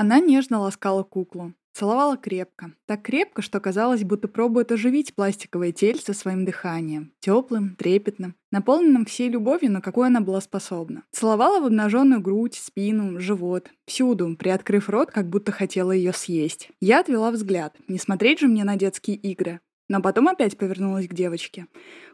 Она 0.00 0.18
нежно 0.18 0.60
ласкала 0.60 1.02
куклу. 1.02 1.52
Целовала 1.74 2.16
крепко. 2.16 2.72
Так 2.86 3.02
крепко, 3.02 3.42
что 3.42 3.60
казалось, 3.60 4.02
будто 4.02 4.28
пробует 4.28 4.72
оживить 4.72 5.14
пластиковое 5.14 5.72
тельце 5.72 6.14
своим 6.14 6.46
дыханием. 6.46 7.12
Теплым, 7.20 7.76
трепетным, 7.76 8.34
наполненным 8.50 9.04
всей 9.04 9.28
любовью, 9.28 9.70
на 9.70 9.82
какую 9.82 10.06
она 10.06 10.22
была 10.22 10.40
способна. 10.40 11.02
Целовала 11.12 11.60
в 11.60 11.66
обнаженную 11.66 12.22
грудь, 12.22 12.54
спину, 12.54 13.20
живот. 13.20 13.68
Всюду, 13.84 14.34
приоткрыв 14.38 14.88
рот, 14.88 15.10
как 15.10 15.28
будто 15.28 15.52
хотела 15.52 15.92
ее 15.92 16.14
съесть. 16.14 16.70
Я 16.80 17.00
отвела 17.00 17.30
взгляд. 17.30 17.76
Не 17.86 17.98
смотреть 17.98 18.40
же 18.40 18.48
мне 18.48 18.64
на 18.64 18.76
детские 18.76 19.16
игры. 19.16 19.60
Но 19.90 20.00
потом 20.00 20.28
опять 20.28 20.56
повернулась 20.56 21.08
к 21.08 21.12
девочке. 21.12 21.66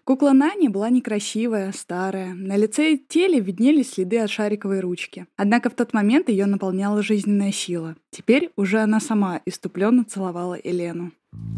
Кукла 0.07 0.31
Нани 0.31 0.69
была 0.69 0.89
некрасивая, 0.89 1.73
старая. 1.73 2.33
На 2.33 2.57
лице 2.57 2.93
и 2.93 2.97
теле 2.97 3.41
виднелись 3.41 3.95
следы 3.95 4.21
от 4.21 4.31
шариковой 4.31 4.79
ручки. 4.79 5.27
Однако 5.37 5.69
в 5.69 5.75
тот 5.75 5.93
момент 5.93 6.29
ее 6.29 6.47
наполняла 6.47 7.03
жизненная 7.03 7.51
сила. 7.51 7.97
Теперь 8.11 8.51
уже 8.55 8.79
она 8.79 9.01
сама 9.01 9.41
иступленно 9.47 10.05
целовала 10.05 10.57
Елену. 10.63 11.11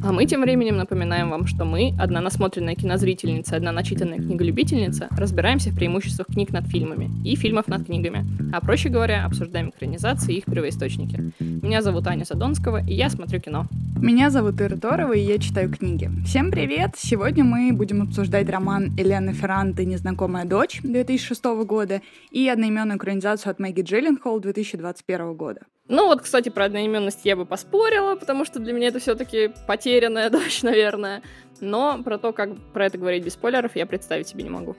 А 0.02 0.12
мы 0.12 0.26
тем 0.26 0.42
временем 0.42 0.76
напоминаем 0.76 1.28
вам, 1.30 1.46
что 1.46 1.64
мы, 1.64 1.92
одна 1.98 2.20
насмотренная 2.20 2.76
кинозрительница, 2.76 3.56
одна 3.56 3.72
начитанная 3.72 4.18
книголюбительница, 4.18 5.08
разбираемся 5.10 5.70
в 5.70 5.76
преимуществах 5.76 6.28
книг 6.28 6.52
над 6.52 6.68
фильмами 6.68 7.10
и 7.24 7.34
фильмов 7.34 7.66
над 7.66 7.84
книгами, 7.84 8.24
а 8.52 8.60
проще 8.60 8.90
говоря, 8.90 9.24
обсуждаем 9.24 9.70
экранизации 9.70 10.34
и 10.34 10.38
их 10.38 10.44
первоисточники. 10.44 11.32
Меня 11.40 11.82
зовут 11.82 12.06
Аня 12.06 12.24
Задонского, 12.24 12.80
и 12.86 12.94
я 12.94 13.10
смотрю 13.10 13.40
кино. 13.40 13.66
Меня 14.00 14.30
зовут 14.30 14.60
Ира 14.60 14.76
Торова, 14.76 15.14
и 15.14 15.20
я 15.20 15.38
читаю 15.38 15.68
книги. 15.68 16.08
Всем 16.24 16.52
привет! 16.52 16.92
Сегодня 16.96 17.42
мы 17.42 17.72
будем 17.72 18.02
обсуждать 18.02 18.37
роман 18.46 18.94
Елены 18.96 19.32
Ферранты 19.32 19.84
«Незнакомая 19.84 20.44
дочь» 20.44 20.80
2006 20.82 21.44
года 21.64 22.02
и 22.30 22.48
одноименную 22.48 22.98
экранизацию 22.98 23.50
от 23.50 23.58
Мэгги 23.58 23.82
Джилленхол 23.82 24.40
2021 24.40 25.34
года. 25.34 25.62
Ну 25.88 26.06
вот, 26.06 26.20
кстати, 26.20 26.50
про 26.50 26.66
одноименность 26.66 27.20
я 27.24 27.34
бы 27.34 27.46
поспорила, 27.46 28.14
потому 28.14 28.44
что 28.44 28.58
для 28.58 28.72
меня 28.72 28.88
это 28.88 28.98
все-таки 28.98 29.50
потерянная 29.66 30.30
дочь, 30.30 30.62
наверное. 30.62 31.22
Но 31.60 32.02
про 32.02 32.18
то, 32.18 32.32
как 32.32 32.50
про 32.72 32.86
это 32.86 32.98
говорить 32.98 33.24
без 33.24 33.32
спойлеров, 33.32 33.74
я 33.74 33.86
представить 33.86 34.28
себе 34.28 34.44
не 34.44 34.50
могу. 34.50 34.76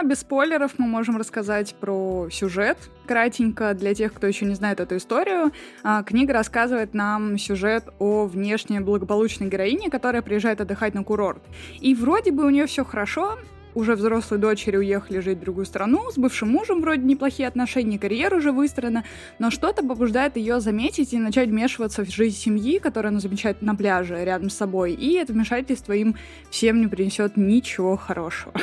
А 0.00 0.02
без 0.02 0.20
спойлеров 0.20 0.78
мы 0.78 0.86
можем 0.86 1.18
рассказать 1.18 1.74
про 1.74 2.28
сюжет 2.32 2.78
кратенько 3.04 3.74
для 3.74 3.92
тех, 3.92 4.14
кто 4.14 4.26
еще 4.26 4.46
не 4.46 4.54
знает 4.54 4.80
эту 4.80 4.96
историю. 4.96 5.52
А, 5.82 6.02
книга 6.02 6.32
рассказывает 6.32 6.94
нам 6.94 7.36
сюжет 7.36 7.84
о 7.98 8.24
внешне 8.24 8.80
благополучной 8.80 9.48
героине, 9.48 9.90
которая 9.90 10.22
приезжает 10.22 10.62
отдыхать 10.62 10.94
на 10.94 11.04
курорт. 11.04 11.42
И 11.80 11.94
вроде 11.94 12.32
бы 12.32 12.46
у 12.46 12.48
нее 12.48 12.64
все 12.64 12.82
хорошо, 12.82 13.36
уже 13.74 13.94
взрослые 13.94 14.40
дочери 14.40 14.78
уехали 14.78 15.20
жить 15.20 15.36
в 15.36 15.42
другую 15.42 15.66
страну, 15.66 16.10
с 16.10 16.16
бывшим 16.16 16.48
мужем 16.48 16.80
вроде 16.80 17.02
неплохие 17.02 17.46
отношения, 17.46 17.98
карьера 17.98 18.36
уже 18.36 18.52
выстроена, 18.52 19.04
но 19.38 19.50
что-то 19.50 19.84
побуждает 19.84 20.38
ее 20.38 20.60
заметить 20.60 21.12
и 21.12 21.18
начать 21.18 21.50
вмешиваться 21.50 22.06
в 22.06 22.10
жизнь 22.10 22.38
семьи, 22.38 22.78
которую 22.78 23.10
она 23.10 23.20
замечает 23.20 23.60
на 23.60 23.74
пляже 23.74 24.24
рядом 24.24 24.48
с 24.48 24.56
собой, 24.56 24.94
и 24.94 25.16
это 25.16 25.34
вмешательство 25.34 25.92
им 25.92 26.16
всем 26.48 26.80
не 26.80 26.86
принесет 26.86 27.36
ничего 27.36 27.98
хорошего. 27.98 28.54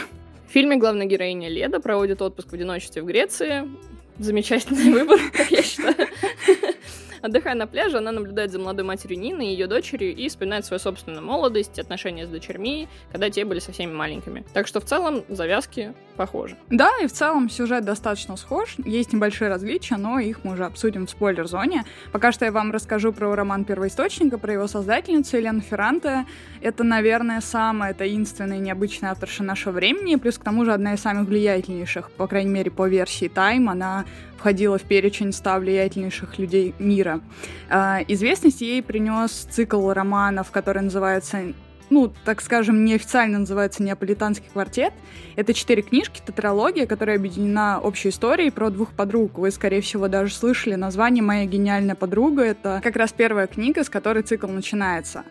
В 0.47 0.51
фильме 0.51 0.77
главная 0.77 1.05
героиня 1.05 1.49
Леда 1.49 1.81
проводит 1.81 2.21
отпуск 2.21 2.49
в 2.49 2.53
одиночестве 2.53 3.01
в 3.01 3.05
Греции. 3.05 3.69
Замечательный 4.17 4.91
выбор, 4.93 5.19
как 5.33 5.51
я 5.51 5.61
считаю. 5.61 6.07
Отдыхая 7.21 7.53
на 7.53 7.67
пляже, 7.67 7.97
она 7.97 8.13
наблюдает 8.13 8.51
за 8.51 8.59
молодой 8.59 8.85
матерью 8.85 9.19
Нины 9.19 9.47
и 9.47 9.49
ее 9.49 9.67
дочерью 9.67 10.15
и 10.15 10.29
вспоминает 10.29 10.65
свою 10.65 10.79
собственную 10.79 11.25
молодость, 11.25 11.79
отношения 11.79 12.25
с 12.25 12.29
дочерьми, 12.29 12.87
когда 13.11 13.29
те 13.29 13.43
были 13.43 13.59
совсем 13.59 13.93
маленькими. 13.93 14.45
Так 14.53 14.67
что 14.67 14.79
в 14.79 14.85
целом 14.85 15.25
завязки 15.27 15.93
похожи. 16.17 16.57
Да, 16.69 16.89
и 17.01 17.07
в 17.07 17.13
целом 17.13 17.49
сюжет 17.49 17.85
достаточно 17.85 18.35
схож. 18.35 18.75
Есть 18.83 19.13
небольшие 19.13 19.49
различия, 19.49 19.95
но 19.95 20.19
их 20.19 20.43
мы 20.43 20.53
уже 20.53 20.65
обсудим 20.65 21.07
в 21.07 21.09
спойлер-зоне. 21.09 21.85
Пока 22.11 22.31
что 22.31 22.45
я 22.45 22.51
вам 22.51 22.71
расскажу 22.71 23.13
про 23.13 23.35
роман 23.35 23.63
первоисточника, 23.63 24.37
про 24.37 24.53
его 24.53 24.67
создательницу 24.67 25.37
Елену 25.37 25.61
Ферранте. 25.61 26.25
Это, 26.61 26.83
наверное, 26.83 27.39
самая 27.39 27.93
таинственная 27.93 28.57
и 28.57 28.61
необычная 28.61 29.11
авторша 29.11 29.43
нашего 29.43 29.73
времени, 29.73 30.15
плюс 30.15 30.37
к 30.37 30.43
тому 30.43 30.65
же 30.65 30.73
одна 30.73 30.95
из 30.95 30.99
самых 30.99 31.27
влиятельнейших, 31.29 32.11
по 32.11 32.27
крайней 32.27 32.51
мере, 32.51 32.71
по 32.71 32.87
версии 32.87 33.31
Time. 33.33 33.69
Она 33.69 34.05
входила 34.37 34.77
в 34.77 34.83
перечень 34.83 35.31
100 35.31 35.59
влиятельнейших 35.59 36.37
людей 36.39 36.75
мира. 36.79 37.21
А, 37.69 37.99
известность 38.07 38.61
ей 38.61 38.81
принес 38.81 39.31
цикл 39.31 39.91
романов, 39.91 40.51
который 40.51 40.83
называется 40.83 41.53
ну, 41.89 42.11
так 42.25 42.41
скажем, 42.41 42.85
неофициально 42.85 43.39
называется 43.39 43.83
«Неаполитанский 43.83 44.49
квартет». 44.51 44.93
Это 45.35 45.53
четыре 45.53 45.81
книжки, 45.81 46.21
тетралогия, 46.25 46.85
которая 46.85 47.17
объединена 47.17 47.79
общей 47.79 48.09
историей 48.09 48.51
про 48.51 48.69
двух 48.69 48.93
подруг. 48.93 49.37
Вы, 49.37 49.51
скорее 49.51 49.81
всего, 49.81 50.07
даже 50.07 50.33
слышали 50.33 50.75
название 50.75 51.23
«Моя 51.23 51.45
гениальная 51.45 51.95
подруга». 51.95 52.43
Это 52.43 52.81
как 52.83 52.95
раз 52.95 53.13
первая 53.13 53.47
книга, 53.47 53.83
с 53.83 53.89
которой 53.89 54.23
цикл 54.23 54.47
начинается. 54.47 55.23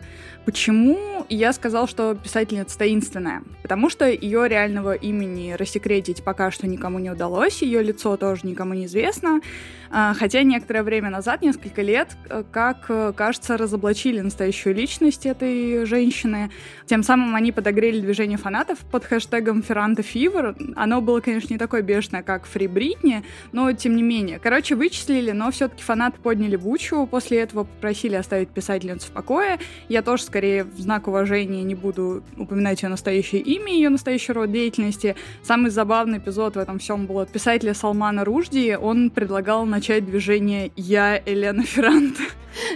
Почему 0.45 1.25
я 1.27 1.51
сказал, 1.51 1.87
что 1.87 2.15
писательница 2.15 2.77
таинственная? 2.77 3.43
Потому 3.61 3.89
что 3.89 4.09
ее 4.09 4.47
реального 4.47 4.93
имени 4.93 5.51
рассекретить 5.51 6.23
пока 6.23 6.51
что 6.51 6.67
никому 6.67 6.99
не 6.99 7.11
удалось, 7.11 7.61
ее 7.61 7.83
лицо 7.83 8.15
тоже 8.15 8.47
никому 8.47 8.73
не 8.73 8.85
известно, 8.85 9.41
хотя 9.89 10.43
некоторое 10.43 10.83
время 10.83 11.09
назад, 11.09 11.41
несколько 11.41 11.81
лет, 11.81 12.15
э, 12.29 12.43
как 12.51 12.85
э, 12.89 13.13
кажется, 13.15 13.57
разоблачили 13.57 14.19
настоящую 14.19 14.75
личность 14.75 15.25
этой 15.25 15.85
женщины. 15.85 16.49
Тем 16.85 17.03
самым 17.03 17.35
они 17.35 17.51
подогрели 17.51 17.99
движение 17.99 18.37
фанатов 18.37 18.79
под 18.79 19.05
хэштегом 19.05 19.63
Ферранта 19.63 20.03
Фивер. 20.03 20.55
Оно 20.75 21.01
было, 21.01 21.19
конечно, 21.19 21.53
не 21.53 21.57
такое 21.57 21.81
бешеное, 21.81 22.23
как 22.23 22.45
Фри 22.45 22.67
Бритни, 22.67 23.23
но 23.51 23.71
тем 23.73 23.95
не 23.95 24.03
менее. 24.03 24.39
Короче, 24.39 24.75
вычислили, 24.75 25.31
но 25.31 25.51
все-таки 25.51 25.83
фанаты 25.83 26.19
подняли 26.21 26.55
бучу, 26.55 27.07
после 27.07 27.39
этого 27.39 27.63
попросили 27.63 28.15
оставить 28.15 28.49
писательницу 28.49 29.07
в 29.07 29.11
покое. 29.11 29.59
Я 29.89 30.01
тоже, 30.01 30.23
скорее, 30.23 30.63
в 30.63 30.79
знак 30.79 31.07
уважения 31.07 31.63
не 31.63 31.75
буду 31.75 32.23
упоминать 32.37 32.83
ее 32.83 32.89
настоящее 32.89 33.41
имя, 33.41 33.73
ее 33.73 33.89
настоящий 33.89 34.31
род 34.31 34.51
деятельности. 34.51 35.15
Самый 35.43 35.71
забавный 35.71 36.17
эпизод 36.19 36.55
в 36.55 36.59
этом 36.59 36.79
всем 36.79 37.05
был 37.05 37.19
от 37.19 37.29
писателя 37.29 37.73
Салмана 37.73 38.23
Ружди. 38.23 38.77
Он 38.79 39.09
предлагал 39.09 39.65
начать 39.77 40.05
движение 40.05 40.71
«Я 40.75 41.21
Елена 41.23 41.61
Ферранта». 41.61 42.23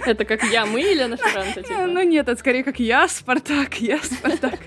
Это 0.06 0.24
как 0.24 0.44
я, 0.44 0.68
мы 0.68 0.82
Елена 0.82 1.18
Ферранта? 1.18 1.64
Типа? 1.68 1.88
Ну 1.88 2.04
нет, 2.04 2.28
это 2.30 2.40
скорее 2.40 2.64
как 2.64 2.80
я, 2.80 3.08
Спартак, 3.08 3.82
я, 3.82 3.98
Спартак. 3.98 4.60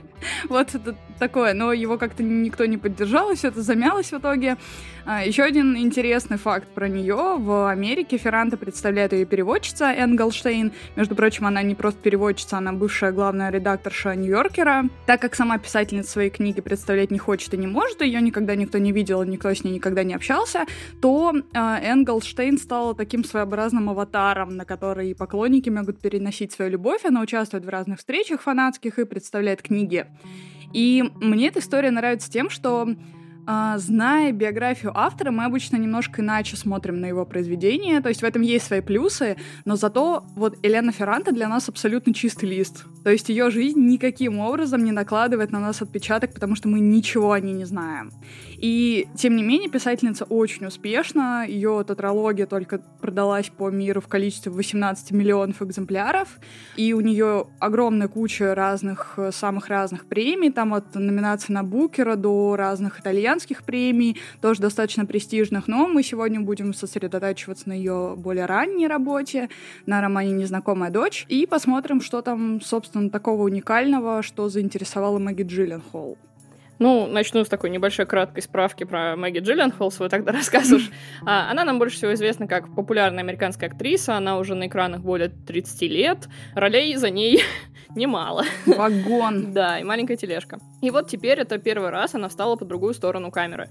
Вот 0.48 0.74
это 0.74 0.96
такое, 1.18 1.54
но 1.54 1.72
его 1.72 1.98
как-то 1.98 2.22
никто 2.22 2.66
не 2.66 2.78
поддержал, 2.78 3.30
и 3.30 3.34
все 3.34 3.48
это 3.48 3.62
замялось 3.62 4.12
в 4.12 4.18
итоге. 4.18 4.56
А, 5.06 5.22
еще 5.22 5.42
один 5.42 5.76
интересный 5.76 6.38
факт 6.38 6.68
про 6.68 6.88
нее. 6.88 7.36
В 7.38 7.68
Америке 7.68 8.16
Ферранта 8.16 8.56
представляет 8.56 9.12
ее 9.12 9.26
переводчица 9.26 9.92
Энглштейн. 9.92 10.72
Между 10.96 11.14
прочим, 11.14 11.46
она 11.46 11.62
не 11.62 11.74
просто 11.74 12.00
переводчица, 12.00 12.56
она 12.58 12.72
бывшая 12.72 13.12
главная 13.12 13.50
редакторша 13.50 14.14
Нью-Йоркера. 14.14 14.88
Так 15.06 15.20
как 15.20 15.34
сама 15.34 15.58
писательница 15.58 16.10
своей 16.10 16.30
книги 16.30 16.60
представлять 16.60 17.10
не 17.10 17.18
хочет 17.18 17.52
и 17.52 17.58
не 17.58 17.66
может, 17.66 18.00
ее 18.00 18.20
никогда 18.22 18.54
никто 18.54 18.78
не 18.78 18.92
видел, 18.92 19.22
никто 19.24 19.52
с 19.52 19.62
ней 19.62 19.74
никогда 19.74 20.04
не 20.04 20.14
общался, 20.14 20.64
то 21.02 21.34
э, 21.52 22.56
стала 22.58 22.94
таким 22.94 23.24
своеобразным 23.24 23.90
аватаром, 23.90 24.56
на 24.56 24.64
который 24.64 25.14
поклонники 25.14 25.68
могут 25.68 26.00
переносить 26.00 26.52
свою 26.52 26.70
любовь. 26.70 27.04
Она 27.04 27.20
участвует 27.20 27.64
в 27.64 27.68
разных 27.68 27.98
встречах 27.98 28.40
фанатских 28.42 28.98
и 28.98 29.04
представляет 29.04 29.60
книги. 29.60 30.06
И 30.74 31.04
мне 31.20 31.48
эта 31.48 31.60
история 31.60 31.90
нравится 31.90 32.30
тем, 32.30 32.50
что 32.50 32.88
а, 33.46 33.78
зная 33.78 34.32
биографию 34.32 34.92
автора, 34.94 35.30
мы 35.30 35.44
обычно 35.44 35.76
немножко 35.76 36.22
иначе 36.22 36.56
смотрим 36.56 37.00
на 37.00 37.06
его 37.06 37.24
произведение. 37.24 38.00
То 38.00 38.08
есть 38.08 38.22
в 38.22 38.24
этом 38.24 38.42
есть 38.42 38.66
свои 38.66 38.80
плюсы, 38.80 39.36
но 39.64 39.76
зато 39.76 40.24
вот 40.34 40.56
Елена 40.64 40.92
Ферранта 40.92 41.32
для 41.32 41.48
нас 41.48 41.68
абсолютно 41.68 42.14
чистый 42.14 42.46
лист. 42.46 42.84
То 43.04 43.10
есть 43.10 43.28
ее 43.28 43.50
жизнь 43.50 43.80
никаким 43.80 44.38
образом 44.38 44.84
не 44.84 44.92
накладывает 44.92 45.52
на 45.52 45.60
нас 45.60 45.82
отпечаток, 45.82 46.32
потому 46.32 46.56
что 46.56 46.68
мы 46.68 46.80
ничего 46.80 47.32
о 47.32 47.40
ней 47.40 47.52
не 47.52 47.64
знаем. 47.64 48.10
И, 48.56 49.08
тем 49.14 49.36
не 49.36 49.42
менее, 49.42 49.68
писательница 49.68 50.24
очень 50.24 50.66
успешна. 50.66 51.44
Ее 51.46 51.84
тетралогия 51.86 52.46
только 52.46 52.78
продалась 52.78 53.50
по 53.50 53.68
миру 53.68 54.00
в 54.00 54.08
количестве 54.08 54.50
18 54.50 55.10
миллионов 55.10 55.60
экземпляров. 55.60 56.38
И 56.76 56.94
у 56.94 57.00
нее 57.00 57.46
огромная 57.58 58.08
куча 58.08 58.54
разных, 58.54 59.18
самых 59.32 59.68
разных 59.68 60.06
премий, 60.06 60.50
там 60.50 60.72
от 60.72 60.94
номинации 60.94 61.52
на 61.52 61.62
Букера 61.62 62.16
до 62.16 62.56
разных 62.56 62.98
итальянских 63.34 63.64
премий, 63.64 64.16
тоже 64.40 64.60
достаточно 64.60 65.06
престижных. 65.06 65.68
Но 65.68 65.88
мы 65.88 66.02
сегодня 66.02 66.40
будем 66.40 66.72
сосредотачиваться 66.72 67.68
на 67.68 67.72
ее 67.72 68.14
более 68.16 68.46
ранней 68.46 68.86
работе, 68.86 69.48
на 69.86 70.00
романе 70.00 70.32
«Незнакомая 70.32 70.90
дочь», 70.90 71.26
и 71.28 71.46
посмотрим, 71.46 72.00
что 72.00 72.22
там, 72.22 72.60
собственно, 72.60 73.10
такого 73.10 73.42
уникального, 73.42 74.22
что 74.22 74.48
заинтересовало 74.48 75.18
Мэгги 75.18 75.42
Джилленхол. 75.42 76.16
Ну, 76.84 77.06
начну 77.06 77.42
с 77.42 77.48
такой 77.48 77.70
небольшой 77.70 78.04
краткой 78.04 78.42
справки 78.42 78.84
про 78.84 79.16
Мэгги 79.16 79.38
Джилленхол, 79.38 79.90
свой 79.90 80.10
тогда 80.10 80.32
расскажешь. 80.38 80.90
А, 81.24 81.50
она 81.50 81.64
нам 81.64 81.78
больше 81.78 81.96
всего 81.96 82.12
известна 82.12 82.46
как 82.46 82.74
популярная 82.74 83.20
американская 83.20 83.70
актриса, 83.70 84.18
она 84.18 84.36
уже 84.36 84.54
на 84.54 84.66
экранах 84.66 85.00
более 85.00 85.30
30 85.30 85.80
лет, 85.90 86.28
ролей 86.54 86.94
за 86.96 87.08
ней 87.08 87.42
немало. 87.96 88.44
Вагон. 88.66 89.52
да, 89.54 89.78
и 89.78 89.82
маленькая 89.82 90.18
тележка. 90.18 90.58
И 90.82 90.90
вот 90.90 91.08
теперь 91.08 91.40
это 91.40 91.56
первый 91.56 91.88
раз 91.88 92.14
она 92.14 92.28
встала 92.28 92.54
по 92.56 92.66
другую 92.66 92.92
сторону 92.92 93.30
камеры. 93.30 93.70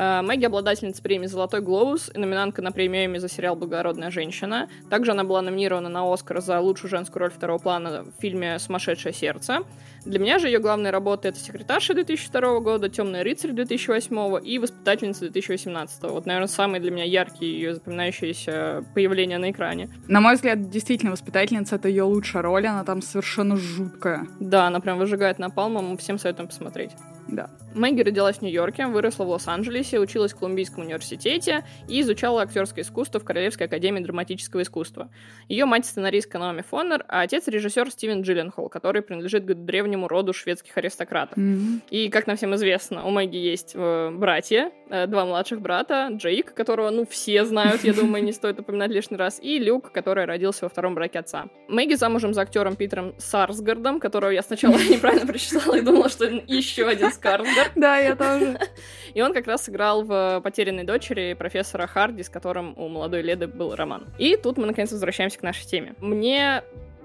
А, 0.00 0.22
Мэгги 0.22 0.44
обладательница 0.44 1.02
премии 1.02 1.26
«Золотой 1.26 1.60
глобус» 1.60 2.08
и 2.14 2.18
номинантка 2.20 2.62
на 2.62 2.70
премию 2.70 3.06
Эмми 3.06 3.18
за 3.18 3.28
сериал 3.28 3.56
«Благородная 3.56 4.12
женщина». 4.12 4.68
Также 4.88 5.10
она 5.10 5.24
была 5.24 5.42
номинирована 5.42 5.88
на 5.88 6.12
«Оскар» 6.12 6.40
за 6.40 6.60
лучшую 6.60 6.88
женскую 6.88 7.22
роль 7.22 7.32
второго 7.32 7.58
плана 7.58 8.04
в 8.04 8.20
фильме 8.20 8.60
«Сумасшедшее 8.60 9.12
сердце». 9.12 9.64
Для 10.04 10.20
меня 10.20 10.38
же 10.38 10.46
ее 10.46 10.60
главные 10.60 10.92
работы— 10.92 11.26
это 11.30 11.40
«Секретарша» 11.40 11.94
2002 11.94 12.60
года, 12.60 12.88
«Темный 12.88 13.24
рыцарь» 13.24 13.50
2008 13.50 14.38
и 14.44 14.60
«Воспитательница» 14.60 15.22
2018. 15.22 16.02
Вот, 16.04 16.26
наверное, 16.26 16.46
самые 16.46 16.80
для 16.80 16.92
меня 16.92 17.02
яркие 17.02 17.52
ее 17.52 17.74
запоминающиеся 17.74 18.84
появления 18.94 19.38
на 19.38 19.50
экране. 19.50 19.90
На 20.06 20.20
мой 20.20 20.36
взгляд, 20.36 20.70
действительно, 20.70 21.10
«Воспитательница»— 21.10 21.74
это 21.76 21.88
ее 21.88 22.04
лучшая 22.04 22.44
роль, 22.44 22.68
она 22.68 22.84
там 22.84 23.02
совершенно 23.02 23.56
жуткая. 23.56 24.28
Да, 24.38 24.68
она 24.68 24.78
прям 24.78 24.96
выжигает 24.96 25.40
напалмом, 25.40 25.98
всем 25.98 26.20
советуем 26.20 26.46
посмотреть. 26.46 26.92
Да. 27.28 27.50
Мэгги 27.74 28.02
родилась 28.02 28.38
в 28.38 28.42
Нью-Йорке, 28.42 28.86
выросла 28.86 29.24
в 29.24 29.28
Лос-Анджелесе, 29.28 30.00
училась 30.00 30.32
в 30.32 30.38
Колумбийском 30.38 30.84
университете 30.84 31.64
и 31.86 32.00
изучала 32.00 32.42
актерское 32.42 32.82
искусство 32.82 33.20
в 33.20 33.24
Королевской 33.24 33.66
академии 33.66 34.00
драматического 34.00 34.62
искусства. 34.62 35.10
Ее 35.48 35.66
мать 35.66 35.86
сценаристка 35.86 36.38
Наоми 36.38 36.62
Фоннер, 36.62 37.04
а 37.08 37.20
отец 37.20 37.46
режиссер 37.46 37.90
Стивен 37.90 38.22
Джилленхол, 38.22 38.68
который 38.68 39.02
принадлежит 39.02 39.44
к 39.44 39.54
древнему 39.54 40.08
роду 40.08 40.32
шведских 40.32 40.76
аристократов. 40.76 41.36
Мгм. 41.36 41.82
И, 41.90 42.08
как 42.08 42.26
нам 42.26 42.36
всем 42.36 42.54
известно, 42.54 43.04
у 43.04 43.10
Мэгги 43.10 43.36
есть 43.36 43.72
э, 43.74 44.10
братья, 44.10 44.72
э, 44.88 45.06
два 45.06 45.26
младших 45.26 45.60
брата, 45.60 46.08
Джейк, 46.12 46.54
которого, 46.54 46.90
ну, 46.90 47.06
все 47.06 47.44
знают, 47.44 47.84
я 47.84 47.92
думаю, 47.92 48.24
не 48.24 48.32
стоит 48.32 48.58
упоминать 48.58 48.90
лишний 48.90 49.18
раз, 49.18 49.38
и 49.42 49.58
Люк, 49.58 49.92
который 49.92 50.24
родился 50.24 50.64
во 50.64 50.68
втором 50.70 50.94
браке 50.94 51.18
отца. 51.18 51.46
Мэгги 51.68 51.94
замужем 51.94 52.32
за 52.32 52.42
актером 52.42 52.76
Питером 52.76 53.14
Сарсгардом, 53.18 54.00
которого 54.00 54.30
я 54.30 54.42
сначала 54.42 54.74
неправильно 54.90 55.26
прочитала 55.26 55.76
и 55.76 55.82
думала, 55.82 56.08
что 56.08 56.24
еще 56.24 56.86
один 56.86 57.12
Скарсгард. 57.18 57.72
Да, 57.74 57.98
я 57.98 58.16
тоже. 58.16 58.58
И 59.14 59.20
он 59.20 59.32
как 59.32 59.46
раз 59.46 59.64
сыграл 59.64 60.02
в 60.02 60.40
«Потерянной 60.42 60.84
дочери» 60.84 61.34
профессора 61.34 61.86
Харди, 61.86 62.22
с 62.22 62.28
которым 62.28 62.74
у 62.76 62.88
молодой 62.88 63.22
Леды 63.22 63.46
был 63.46 63.74
роман. 63.74 64.06
И 64.18 64.36
тут 64.36 64.56
мы, 64.56 64.66
наконец, 64.66 64.90
возвращаемся 64.92 65.38
к 65.38 65.42
нашей 65.42 65.66
теме. 65.66 65.94
Мне 65.98 66.62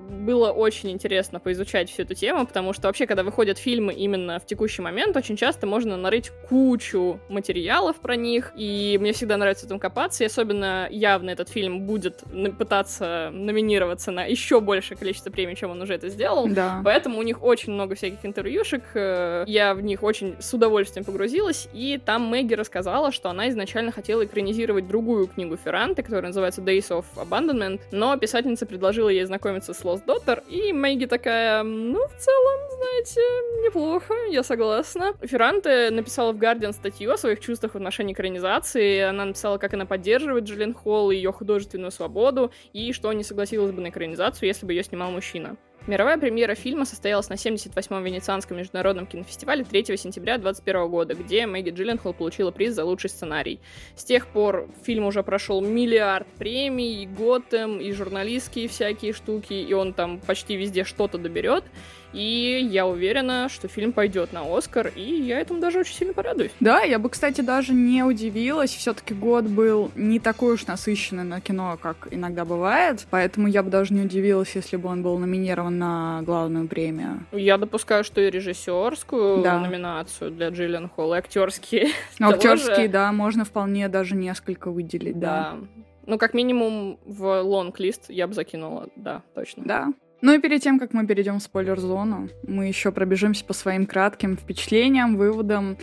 было 0.10 0.52
очень 0.52 0.92
интересно 0.92 1.40
поизучать 1.40 1.90
всю 1.90 2.04
эту 2.04 2.16
тему, 2.16 2.46
потому 2.46 2.74
что 2.74 2.88
вообще, 2.88 3.06
когда 3.06 3.24
выходят 3.24 3.58
фильмы 3.58 3.94
именно 3.94 4.40
в 4.40 4.46
текущий 4.46 4.82
момент, 4.82 5.16
очень 5.18 5.36
часто 5.36 5.68
можно 5.68 5.98
нарыть 5.98 6.32
кучу 6.48 7.20
материалов 7.30 7.98
про 7.98 8.16
них, 8.16 8.52
и 8.56 8.98
мне 9.00 9.14
всегда 9.14 9.38
нравится 9.38 9.64
в 9.64 9.68
этом 9.68 9.80
копаться, 9.80 10.24
и 10.24 10.28
особенно 10.28 10.88
явно 10.90 11.30
этот 11.30 11.50
фильм 11.50 11.82
будет 11.82 12.24
пытаться 12.58 13.30
номинироваться 13.34 14.12
на 14.12 14.26
еще 14.26 14.60
большее 14.60 14.98
количество 14.98 15.30
премий, 15.30 15.56
чем 15.56 15.72
он 15.72 15.82
уже 15.82 15.94
это 15.94 16.10
сделал. 16.10 16.48
Да. 16.48 16.82
Поэтому 16.84 17.20
у 17.20 17.24
них 17.24 17.44
очень 17.44 17.74
много 17.74 17.96
всяких 17.96 18.26
интервьюшек, 18.26 18.84
э, 18.94 19.44
я 19.48 19.74
в 19.74 19.82
них 19.82 20.04
очень 20.04 20.36
с 20.40 20.54
удовольствием 20.54 21.06
погрузилась, 21.06 21.68
и 21.74 22.00
там 22.04 22.24
Мэгги 22.24 22.54
рассказала, 22.54 23.12
что 23.12 23.30
она 23.30 23.50
изначально 23.50 23.92
хотела 23.92 24.26
экранизировать 24.26 24.88
другую 24.88 25.28
книгу 25.28 25.58
Ферранте, 25.58 26.04
которая 26.04 26.28
называется 26.28 26.62
Days 26.62 26.90
of 26.90 27.06
Abandonment, 27.16 27.82
но 27.92 28.18
писательница 28.18 28.66
предложила 28.66 29.10
ей 29.10 29.24
знакомиться 29.26 29.74
с 29.74 29.84
Lost 29.94 30.06
Daughter, 30.06 30.44
и 30.50 30.74
Мэгги 30.74 31.06
такая, 31.06 31.64
ну, 31.64 32.08
в 32.08 32.18
целом, 32.18 32.60
знаете, 32.78 33.22
неплохо, 33.64 34.14
я 34.30 34.44
согласна. 34.44 35.14
Ферранте 35.22 35.90
написала 35.92 36.32
в 36.32 36.38
Guardian 36.38 36.74
статью 36.74 37.12
о 37.12 37.18
своих 37.18 37.40
чувствах 37.40 37.74
в 37.74 37.76
отношении 37.78 38.14
экранизации, 38.14 39.00
она 39.02 39.26
написала, 39.26 39.58
как 39.58 39.74
она 39.74 39.86
поддерживает 39.86 40.46
Джиллен 40.46 40.74
Холл 40.74 41.12
и 41.12 41.16
ее 41.16 41.32
художественную 41.32 41.92
свободу, 41.92 42.52
и 42.74 42.92
что 42.94 43.12
не 43.14 43.24
согласилась 43.24 43.72
бы 43.72 43.82
на 43.82 43.90
экранизацию, 43.90 44.48
если 44.48 44.66
бы 44.66 44.74
ее 44.74 44.84
снимал 44.84 45.12
мужчина. 45.12 45.58
Мировая 45.86 46.18
премьера 46.18 46.56
фильма 46.56 46.86
состоялась 46.86 47.28
на 47.28 47.34
78-м 47.34 48.06
Венецианском 48.06 48.56
международном 48.56 49.06
кинофестивале 49.06 49.66
3 49.66 49.98
сентября 49.98 50.38
2021 50.38 50.90
года, 50.90 51.14
где 51.14 51.46
Мэгги 51.46 51.72
Джилленхол 51.72 52.14
получила 52.14 52.52
приз 52.52 52.74
за 52.74 52.86
лучший 52.86 53.10
сценарий. 53.10 53.60
С 53.98 54.06
тех 54.06 54.28
пор 54.28 54.70
фильм 54.86 55.06
уже 55.06 55.24
прошел 55.24 55.60
миллиард 55.60 56.26
премий, 56.38 57.04
и 57.04 57.06
Готэм, 57.06 57.82
и 57.82 57.92
журналистские 57.92 58.70
всякие 58.70 59.12
штуки, 59.12 59.52
и 59.52 59.74
он 59.74 59.92
там 59.94 60.22
почти 60.22 60.56
везде 60.56 60.86
что-то 60.86 61.18
доберет. 61.18 61.66
И 62.14 62.68
я 62.70 62.86
уверена, 62.86 63.50
что 63.50 63.68
фильм 63.68 63.92
пойдет 63.92 64.34
на 64.34 64.42
Оскар, 64.58 64.92
и 64.96 65.02
я 65.02 65.40
этому 65.40 65.60
даже 65.60 65.80
очень 65.80 65.96
сильно 65.96 66.14
порадуюсь. 66.14 66.52
Да, 66.60 66.82
я 66.82 67.00
бы, 67.00 67.10
кстати, 67.10 67.42
даже 67.42 67.74
не 67.74 68.04
удивилась. 68.04 68.72
Все-таки 68.72 69.14
год 69.14 69.46
был 69.46 69.92
не 69.96 70.20
такой 70.20 70.54
уж 70.54 70.68
насыщенный 70.68 71.24
на 71.24 71.42
кино, 71.42 71.78
как 71.82 72.08
иногда 72.12 72.46
бывает. 72.46 73.06
Поэтому 73.10 73.48
я 73.48 73.64
бы 73.64 73.70
даже 73.70 73.94
не 73.94 74.02
удивилась, 74.02 74.56
если 74.56 74.78
бы 74.78 74.90
он 74.90 75.02
был 75.02 75.18
номинирован 75.18 75.78
на 75.78 76.22
главную 76.24 76.68
премию. 76.68 77.26
Я 77.32 77.58
допускаю, 77.58 78.04
что 78.04 78.22
и 78.22 78.30
режиссерскую 78.30 79.42
Да. 79.44 79.60
номинацию 79.60 80.32
для 80.32 80.50
Джиллен 80.50 80.90
Холл, 80.90 81.14
и 81.14 81.18
актерские. 81.18 81.90
Того 82.18 82.32
актерские, 82.34 82.88
да, 82.88 83.12
можно 83.12 83.44
вполне 83.46 83.88
даже 83.90 84.16
несколько 84.16 84.70
выделить, 84.70 85.20
да. 85.20 85.34
Да. 85.34 85.68
Ну, 86.06 86.18
как 86.18 86.34
минимум, 86.34 87.00
в 87.06 87.42
лонг-лист 87.42 88.06
я 88.10 88.28
бы 88.28 88.34
закинула, 88.34 88.90
да, 88.98 89.22
точно. 89.34 89.64
Да. 89.66 89.94
Ну 90.24 90.34
и 90.34 90.40
перед 90.40 90.62
тем, 90.62 90.80
как 90.80 90.94
мы 90.94 91.06
перейдем 91.06 91.40
в 91.40 91.44
спойлер-зону, 91.44 92.30
мы 92.48 92.68
еще 92.68 92.94
пробежимся 92.94 93.44
по 93.44 93.52
своим 93.52 93.86
кратким 93.86 94.38
впечатлениям, 94.38 95.18
выводам. 95.18 95.78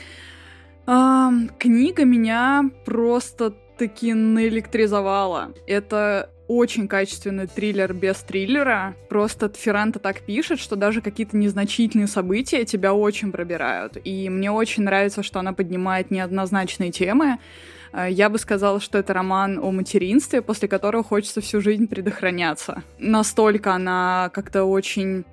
Ам, 0.87 1.51
книга 1.59 2.07
меня 2.07 2.71
просто 2.87 3.53
таки 3.77 4.15
наэлектризовала. 4.15 5.53
Это 5.67 6.31
очень 6.49 6.89
качественный 6.89 7.49
триллер 7.49 7.93
без 7.93 8.17
триллера. 8.21 8.97
Просто 9.11 9.51
Ферранта 9.55 9.99
так 9.99 10.23
пишет, 10.23 10.59
что 10.59 10.75
даже 10.75 11.03
какие-то 11.03 11.37
незначительные 11.37 12.07
события 12.07 12.65
тебя 12.65 12.95
очень 12.95 13.33
пробирают. 13.33 13.99
И 14.05 14.31
мне 14.31 14.51
очень 14.51 14.85
нравится, 14.85 15.23
что 15.23 15.39
она 15.41 15.53
поднимает 15.53 16.11
неоднозначные 16.11 16.93
темы. 16.93 17.37
Э, 17.93 18.09
Я 18.11 18.29
бы 18.29 18.39
сказала, 18.39 18.81
что 18.81 18.99
это 18.99 19.13
роман 19.13 19.59
о 19.59 19.71
материнстве, 19.71 20.43
после 20.43 20.69
которого 20.69 21.03
хочется 21.03 21.41
всю 21.41 21.61
жизнь 21.61 21.87
предохраняться. 21.87 22.83
Настолько 22.99 23.73
она 23.75 24.31
как-то 24.33 24.65
очень 24.65 25.25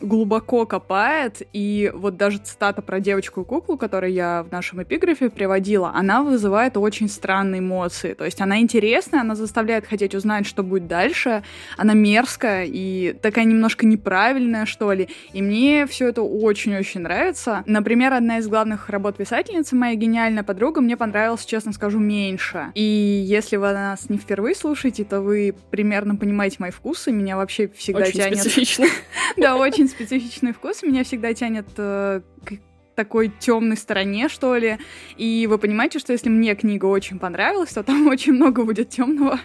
глубоко 0.00 0.66
копает, 0.66 1.42
и 1.52 1.90
вот 1.94 2.16
даже 2.16 2.38
цитата 2.38 2.82
про 2.82 3.00
девочку 3.00 3.42
и 3.42 3.44
куклу, 3.44 3.76
которую 3.76 4.12
я 4.12 4.44
в 4.48 4.52
нашем 4.52 4.82
эпиграфе 4.82 5.30
приводила, 5.30 5.92
она 5.94 6.22
вызывает 6.22 6.76
очень 6.76 7.08
странные 7.08 7.60
эмоции. 7.60 8.14
То 8.14 8.24
есть 8.24 8.40
она 8.40 8.58
интересная, 8.60 9.20
она 9.20 9.34
заставляет 9.34 9.86
хотеть 9.86 10.14
узнать, 10.14 10.46
что 10.46 10.62
будет 10.62 10.86
дальше, 10.86 11.42
она 11.76 11.94
мерзкая 11.94 12.66
и 12.68 13.14
такая 13.20 13.44
немножко 13.44 13.86
неправильная, 13.86 14.66
что 14.66 14.92
ли. 14.92 15.08
И 15.32 15.42
мне 15.42 15.86
все 15.86 16.08
это 16.08 16.22
очень-очень 16.22 17.00
нравится. 17.00 17.62
Например, 17.66 18.12
одна 18.12 18.38
из 18.38 18.48
главных 18.48 18.88
работ 18.88 19.16
писательницы, 19.16 19.76
моя 19.76 19.94
гениальная 19.94 20.42
подруга, 20.42 20.80
мне 20.80 20.96
понравилась, 20.96 21.44
честно 21.44 21.72
скажу, 21.72 21.98
меньше. 21.98 22.72
И 22.74 22.82
если 22.82 23.56
вы 23.56 23.72
нас 23.72 24.08
не 24.08 24.18
впервые 24.18 24.54
слушаете, 24.54 25.04
то 25.04 25.20
вы 25.20 25.54
примерно 25.70 26.16
понимаете 26.16 26.56
мои 26.58 26.70
вкусы. 26.70 27.12
Меня 27.12 27.36
вообще 27.36 27.68
всегда 27.68 28.00
Очень 28.00 28.20
тянет... 28.20 28.38
специфично. 28.40 28.86
Да, 29.36 29.56
очень 29.56 29.85
специфичный 29.88 30.52
вкус. 30.52 30.82
Меня 30.82 31.04
всегда 31.04 31.34
тянет 31.34 31.66
э, 31.76 32.20
к 32.44 32.52
такой 32.94 33.30
темной 33.38 33.76
стороне, 33.76 34.28
что 34.28 34.56
ли. 34.56 34.78
И 35.16 35.46
вы 35.48 35.58
понимаете, 35.58 35.98
что 35.98 36.12
если 36.12 36.28
мне 36.28 36.54
книга 36.54 36.86
очень 36.86 37.18
понравилась, 37.18 37.72
то 37.72 37.82
там 37.82 38.06
очень 38.08 38.32
много 38.32 38.64
будет 38.64 38.90
темного 38.90 39.38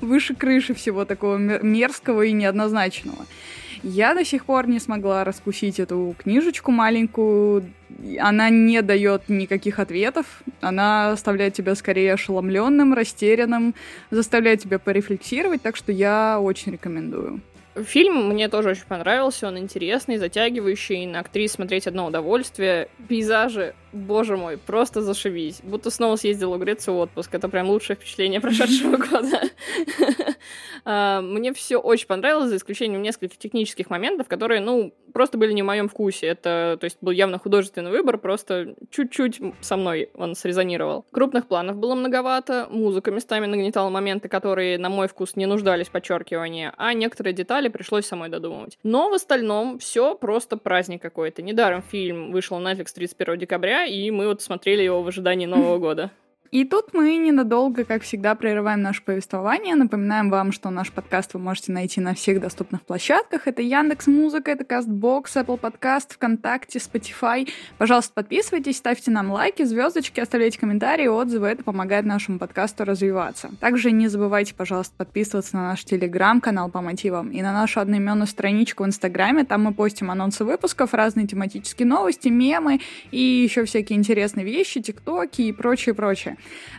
выше 0.00 0.34
крыши 0.34 0.74
всего 0.74 1.04
такого 1.04 1.36
мер- 1.36 1.62
мерзкого 1.62 2.22
и 2.22 2.32
неоднозначного. 2.32 3.26
Я 3.82 4.14
до 4.14 4.24
сих 4.24 4.46
пор 4.46 4.66
не 4.68 4.80
смогла 4.80 5.22
раскусить 5.22 5.78
эту 5.78 6.14
книжечку 6.18 6.72
маленькую. 6.72 7.70
Она 8.18 8.48
не 8.48 8.82
дает 8.82 9.28
никаких 9.28 9.78
ответов. 9.78 10.42
Она 10.60 11.12
оставляет 11.12 11.54
тебя 11.54 11.74
скорее 11.74 12.14
ошеломленным, 12.14 12.94
растерянным, 12.94 13.74
заставляет 14.10 14.62
тебя 14.62 14.78
порефлексировать, 14.78 15.62
так 15.62 15.76
что 15.76 15.92
я 15.92 16.40
очень 16.40 16.72
рекомендую. 16.72 17.40
Фильм 17.84 18.28
мне 18.28 18.48
тоже 18.48 18.70
очень 18.70 18.86
понравился, 18.86 19.48
он 19.48 19.58
интересный, 19.58 20.16
затягивающий, 20.16 21.04
на 21.06 21.20
актрис 21.20 21.52
смотреть 21.52 21.86
одно 21.86 22.06
удовольствие. 22.06 22.88
Пейзажи, 23.08 23.74
боже 23.96 24.36
мой, 24.36 24.58
просто 24.58 25.02
зашибись. 25.02 25.60
Будто 25.62 25.90
снова 25.90 26.16
съездила 26.16 26.56
в 26.56 26.60
Грецию 26.60 26.94
в 26.94 26.98
отпуск. 26.98 27.34
Это 27.34 27.48
прям 27.48 27.68
лучшее 27.68 27.96
впечатление 27.96 28.40
прошедшего 28.46 28.96
года. 28.96 29.40
А, 30.88 31.20
Мне 31.20 31.52
все 31.52 31.78
очень 31.78 32.06
понравилось, 32.06 32.48
за 32.48 32.56
исключением 32.58 33.02
нескольких 33.02 33.38
технических 33.38 33.90
моментов, 33.90 34.28
которые, 34.28 34.60
ну, 34.60 34.94
просто 35.12 35.36
были 35.36 35.52
не 35.52 35.62
в 35.62 35.64
моем 35.64 35.88
вкусе. 35.88 36.26
Это, 36.28 36.76
то 36.78 36.84
есть, 36.84 36.98
был 37.00 37.10
явно 37.10 37.38
художественный 37.38 37.90
выбор, 37.90 38.18
просто 38.18 38.76
чуть-чуть 38.90 39.40
со 39.60 39.76
мной 39.76 40.10
он 40.14 40.36
срезонировал. 40.36 41.04
Крупных 41.10 41.48
планов 41.48 41.76
было 41.76 41.96
многовато, 41.96 42.68
музыка 42.70 43.10
местами 43.10 43.46
нагнетала 43.46 43.90
моменты, 43.90 44.28
которые, 44.28 44.78
на 44.78 44.88
мой 44.88 45.08
вкус, 45.08 45.34
не 45.34 45.46
нуждались 45.46 45.88
в 45.88 45.90
подчеркивании, 45.90 46.70
а 46.76 46.92
некоторые 46.92 47.34
детали 47.34 47.68
пришлось 47.68 48.06
самой 48.06 48.28
додумывать. 48.28 48.78
Но 48.84 49.10
в 49.10 49.14
остальном 49.14 49.80
все 49.80 50.14
просто 50.14 50.56
праздник 50.56 51.02
какой-то. 51.02 51.42
Недаром 51.42 51.82
фильм 51.82 52.30
вышел 52.30 52.58
на 52.58 52.72
Netflix 52.72 52.92
31 52.94 53.38
декабря, 53.38 53.84
и 53.86 54.10
мы 54.10 54.26
вот 54.28 54.42
смотрели 54.42 54.82
его 54.82 55.02
в 55.02 55.08
ожидании 55.08 55.46
Нового 55.46 55.78
года. 55.78 56.10
И 56.50 56.64
тут 56.64 56.94
мы 56.94 57.16
ненадолго, 57.16 57.84
как 57.84 58.02
всегда, 58.02 58.34
прерываем 58.34 58.82
наше 58.82 59.02
повествование. 59.02 59.74
Напоминаем 59.74 60.30
вам, 60.30 60.52
что 60.52 60.70
наш 60.70 60.92
подкаст 60.92 61.34
вы 61.34 61.40
можете 61.40 61.72
найти 61.72 62.00
на 62.00 62.14
всех 62.14 62.40
доступных 62.40 62.82
площадках. 62.82 63.46
Это 63.46 63.62
Яндекс 63.62 64.06
Музыка, 64.06 64.50
это 64.52 64.64
Castbox, 64.64 65.24
Apple 65.34 65.60
Podcast, 65.60 66.14
ВКонтакте, 66.14 66.78
Spotify. 66.78 67.48
Пожалуйста, 67.78 68.12
подписывайтесь, 68.14 68.76
ставьте 68.76 69.10
нам 69.10 69.30
лайки, 69.30 69.64
звездочки, 69.64 70.20
оставляйте 70.20 70.58
комментарии, 70.58 71.06
отзывы. 71.06 71.48
Это 71.48 71.64
помогает 71.64 72.04
нашему 72.04 72.38
подкасту 72.38 72.84
развиваться. 72.84 73.50
Также 73.60 73.90
не 73.90 74.08
забывайте, 74.08 74.54
пожалуйста, 74.54 74.94
подписываться 74.96 75.56
на 75.56 75.68
наш 75.68 75.84
телеграм-канал 75.84 76.70
по 76.70 76.80
мотивам 76.80 77.30
и 77.30 77.42
на 77.42 77.52
нашу 77.52 77.80
одноименную 77.80 78.26
страничку 78.26 78.84
в 78.84 78.86
Инстаграме. 78.86 79.44
Там 79.44 79.64
мы 79.64 79.74
постим 79.74 80.10
анонсы 80.10 80.44
выпусков, 80.44 80.94
разные 80.94 81.26
тематические 81.26 81.86
новости, 81.86 82.28
мемы 82.28 82.80
и 83.10 83.20
еще 83.20 83.64
всякие 83.64 83.98
интересные 83.98 84.44
вещи, 84.44 84.80
тиктоки 84.80 85.42
и 85.42 85.52
прочее, 85.52 85.94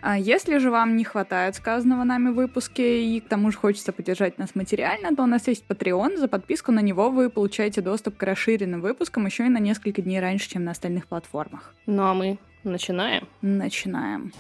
А 0.02 0.18
если 0.18 0.58
же 0.58 0.72
вам 0.72 0.96
не 0.96 1.04
хватает 1.04 1.56
сказанного 1.56 2.04
нами 2.04 2.30
в 2.30 2.36
выпуске 2.36 3.04
и 3.04 3.20
к 3.20 3.28
тому 3.28 3.52
же 3.52 3.58
хочется 3.58 3.92
поддержать 3.92 4.38
нас 4.38 4.56
материально, 4.56 5.16
то 5.16 5.24
у 5.24 5.26
нас 5.28 5.48
есть 5.48 5.66
Patreon. 5.68 6.18
За 6.18 6.28
подписку 6.28 6.72
на 6.72 6.80
него 6.80 7.10
вы 7.10 7.30
получаете 7.30 7.82
доступ 7.82 8.18
к 8.18 8.24
расширенным 8.24 8.82
выпускам 8.82 9.26
еще 9.26 9.46
и 9.46 9.50
на 9.50 9.60
несколько 9.60 10.02
дней 10.02 10.20
раньше, 10.20 10.50
чем 10.50 10.64
на 10.64 10.72
остальных 10.72 11.08
платформах. 11.08 11.74
Ну 11.86 12.04
а 12.04 12.14
мы 12.14 12.38
начинаем? 12.64 13.28
Начинаем. 13.42 14.32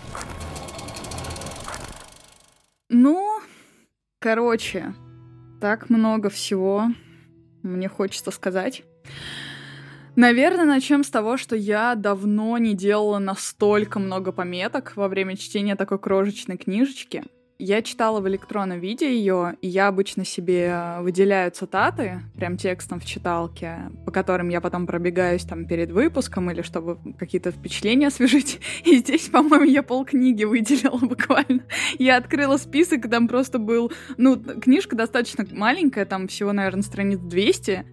Ну, 2.89 3.41
короче, 4.19 4.93
так 5.59 5.89
много 5.89 6.29
всего 6.29 6.87
мне 7.63 7.89
хочется 7.89 8.31
сказать. 8.31 8.83
Наверное, 10.17 10.65
начнем 10.65 11.03
с 11.03 11.11
того, 11.11 11.37
что 11.37 11.55
я 11.55 11.93
давно 11.93 12.57
не 12.57 12.73
делала 12.73 13.19
настолько 13.19 13.99
много 13.99 14.31
пометок 14.31 14.93
во 14.95 15.09
время 15.09 15.37
чтения 15.37 15.75
такой 15.75 15.99
крошечной 15.99 16.57
книжечки. 16.57 17.23
Я 17.59 17.83
читала 17.83 18.19
в 18.19 18.27
электронном 18.27 18.79
виде 18.79 19.15
ее, 19.15 19.57
и 19.61 19.67
я 19.67 19.87
обычно 19.87 20.25
себе 20.25 20.95
выделяю 21.01 21.51
цитаты, 21.51 22.21
прям 22.35 22.57
текстом 22.57 22.99
в 22.99 23.05
читалке, 23.05 23.91
по 24.07 24.11
которым 24.11 24.49
я 24.49 24.59
потом 24.59 24.87
пробегаюсь 24.87 25.43
там 25.43 25.67
перед 25.67 25.91
выпуском 25.91 26.49
или 26.49 26.63
чтобы 26.63 26.97
какие-то 27.19 27.51
впечатления 27.51 28.07
освежить. 28.07 28.59
И 28.85 28.97
здесь, 28.97 29.29
по-моему, 29.29 29.65
я 29.65 29.83
полкниги 29.83 30.45
выделила 30.45 30.97
буквально. 31.01 31.61
Я 31.99 32.17
открыла 32.17 32.57
список, 32.57 33.07
там 33.07 33.27
просто 33.27 33.59
был... 33.59 33.91
Ну, 34.17 34.35
книжка 34.35 34.95
достаточно 34.95 35.45
маленькая, 35.51 36.05
там 36.05 36.27
всего, 36.27 36.53
наверное, 36.53 36.81
страниц 36.81 37.19
200. 37.19 37.85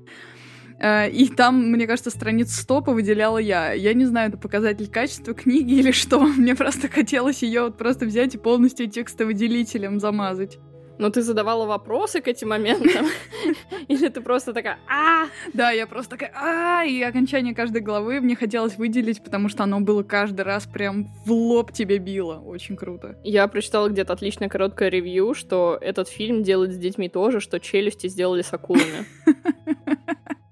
Э, 0.79 1.09
и 1.09 1.29
там, 1.29 1.71
мне 1.71 1.87
кажется, 1.87 2.11
страниц 2.11 2.55
100 2.55 2.81
выделяла 2.81 3.39
я. 3.39 3.73
Я 3.73 3.95
не 3.95 4.05
знаю, 4.05 4.29
это 4.29 4.39
показатель 4.39 4.89
качества 4.89 5.35
книги 5.35 5.75
или 5.75 5.91
что. 5.91 6.21
Мне 6.37 6.55
просто 6.55 6.89
хотелось 6.89 7.43
ее 7.43 7.63
вот 7.63 7.79
просто 7.79 8.07
взять 8.07 8.35
и 8.35 8.39
полностью 8.39 8.89
текстовыделителем 8.89 10.01
замазать. 10.01 10.59
Но 10.97 11.11
ты 11.11 11.23
задавала 11.23 11.67
вопросы 11.67 12.21
к 12.21 12.29
этим 12.29 12.51
моментам? 12.51 13.07
Или 13.89 14.09
ты 14.09 14.21
просто 14.21 14.53
такая 14.53 14.79
а 14.89 15.27
Да, 15.53 15.73
я 15.73 15.89
просто 15.89 16.13
такая 16.13 16.33
а 16.37 16.85
И 16.85 17.03
окончание 17.03 17.53
каждой 17.53 17.83
главы 17.83 18.21
мне 18.21 18.37
хотелось 18.37 18.77
выделить, 18.77 19.23
потому 19.23 19.49
что 19.49 19.65
оно 19.65 19.81
было 19.81 20.05
каждый 20.05 20.43
раз 20.43 20.67
прям 20.67 21.13
в 21.27 21.33
лоб 21.33 21.73
тебе 21.73 21.99
било. 21.99 22.39
Очень 22.39 22.77
круто. 22.77 23.19
Я 23.25 23.49
прочитала 23.49 23.89
где-то 23.89 24.13
отличное 24.13 24.49
короткое 24.49 24.89
ревью, 24.89 25.35
что 25.35 25.77
этот 25.81 26.09
фильм 26.09 26.45
делает 26.45 26.73
с 26.73 26.77
детьми 26.77 27.09
тоже, 27.09 27.41
что 27.41 27.59
челюсти 27.59 28.07
сделали 28.07 28.43
с 28.43 28.53
акулами. 28.53 29.05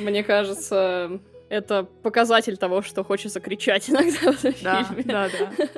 Мне 0.00 0.22
кажется, 0.22 1.20
это 1.48 1.84
показатель 2.02 2.56
того, 2.56 2.82
что 2.82 3.04
хочется 3.04 3.40
кричать 3.40 3.88
иногда 3.88 4.32
в 4.32 4.44
этом 4.44 4.54
да, 4.62 4.84
фильме. 4.84 5.02
Да, 5.04 5.28
да. 5.28 5.68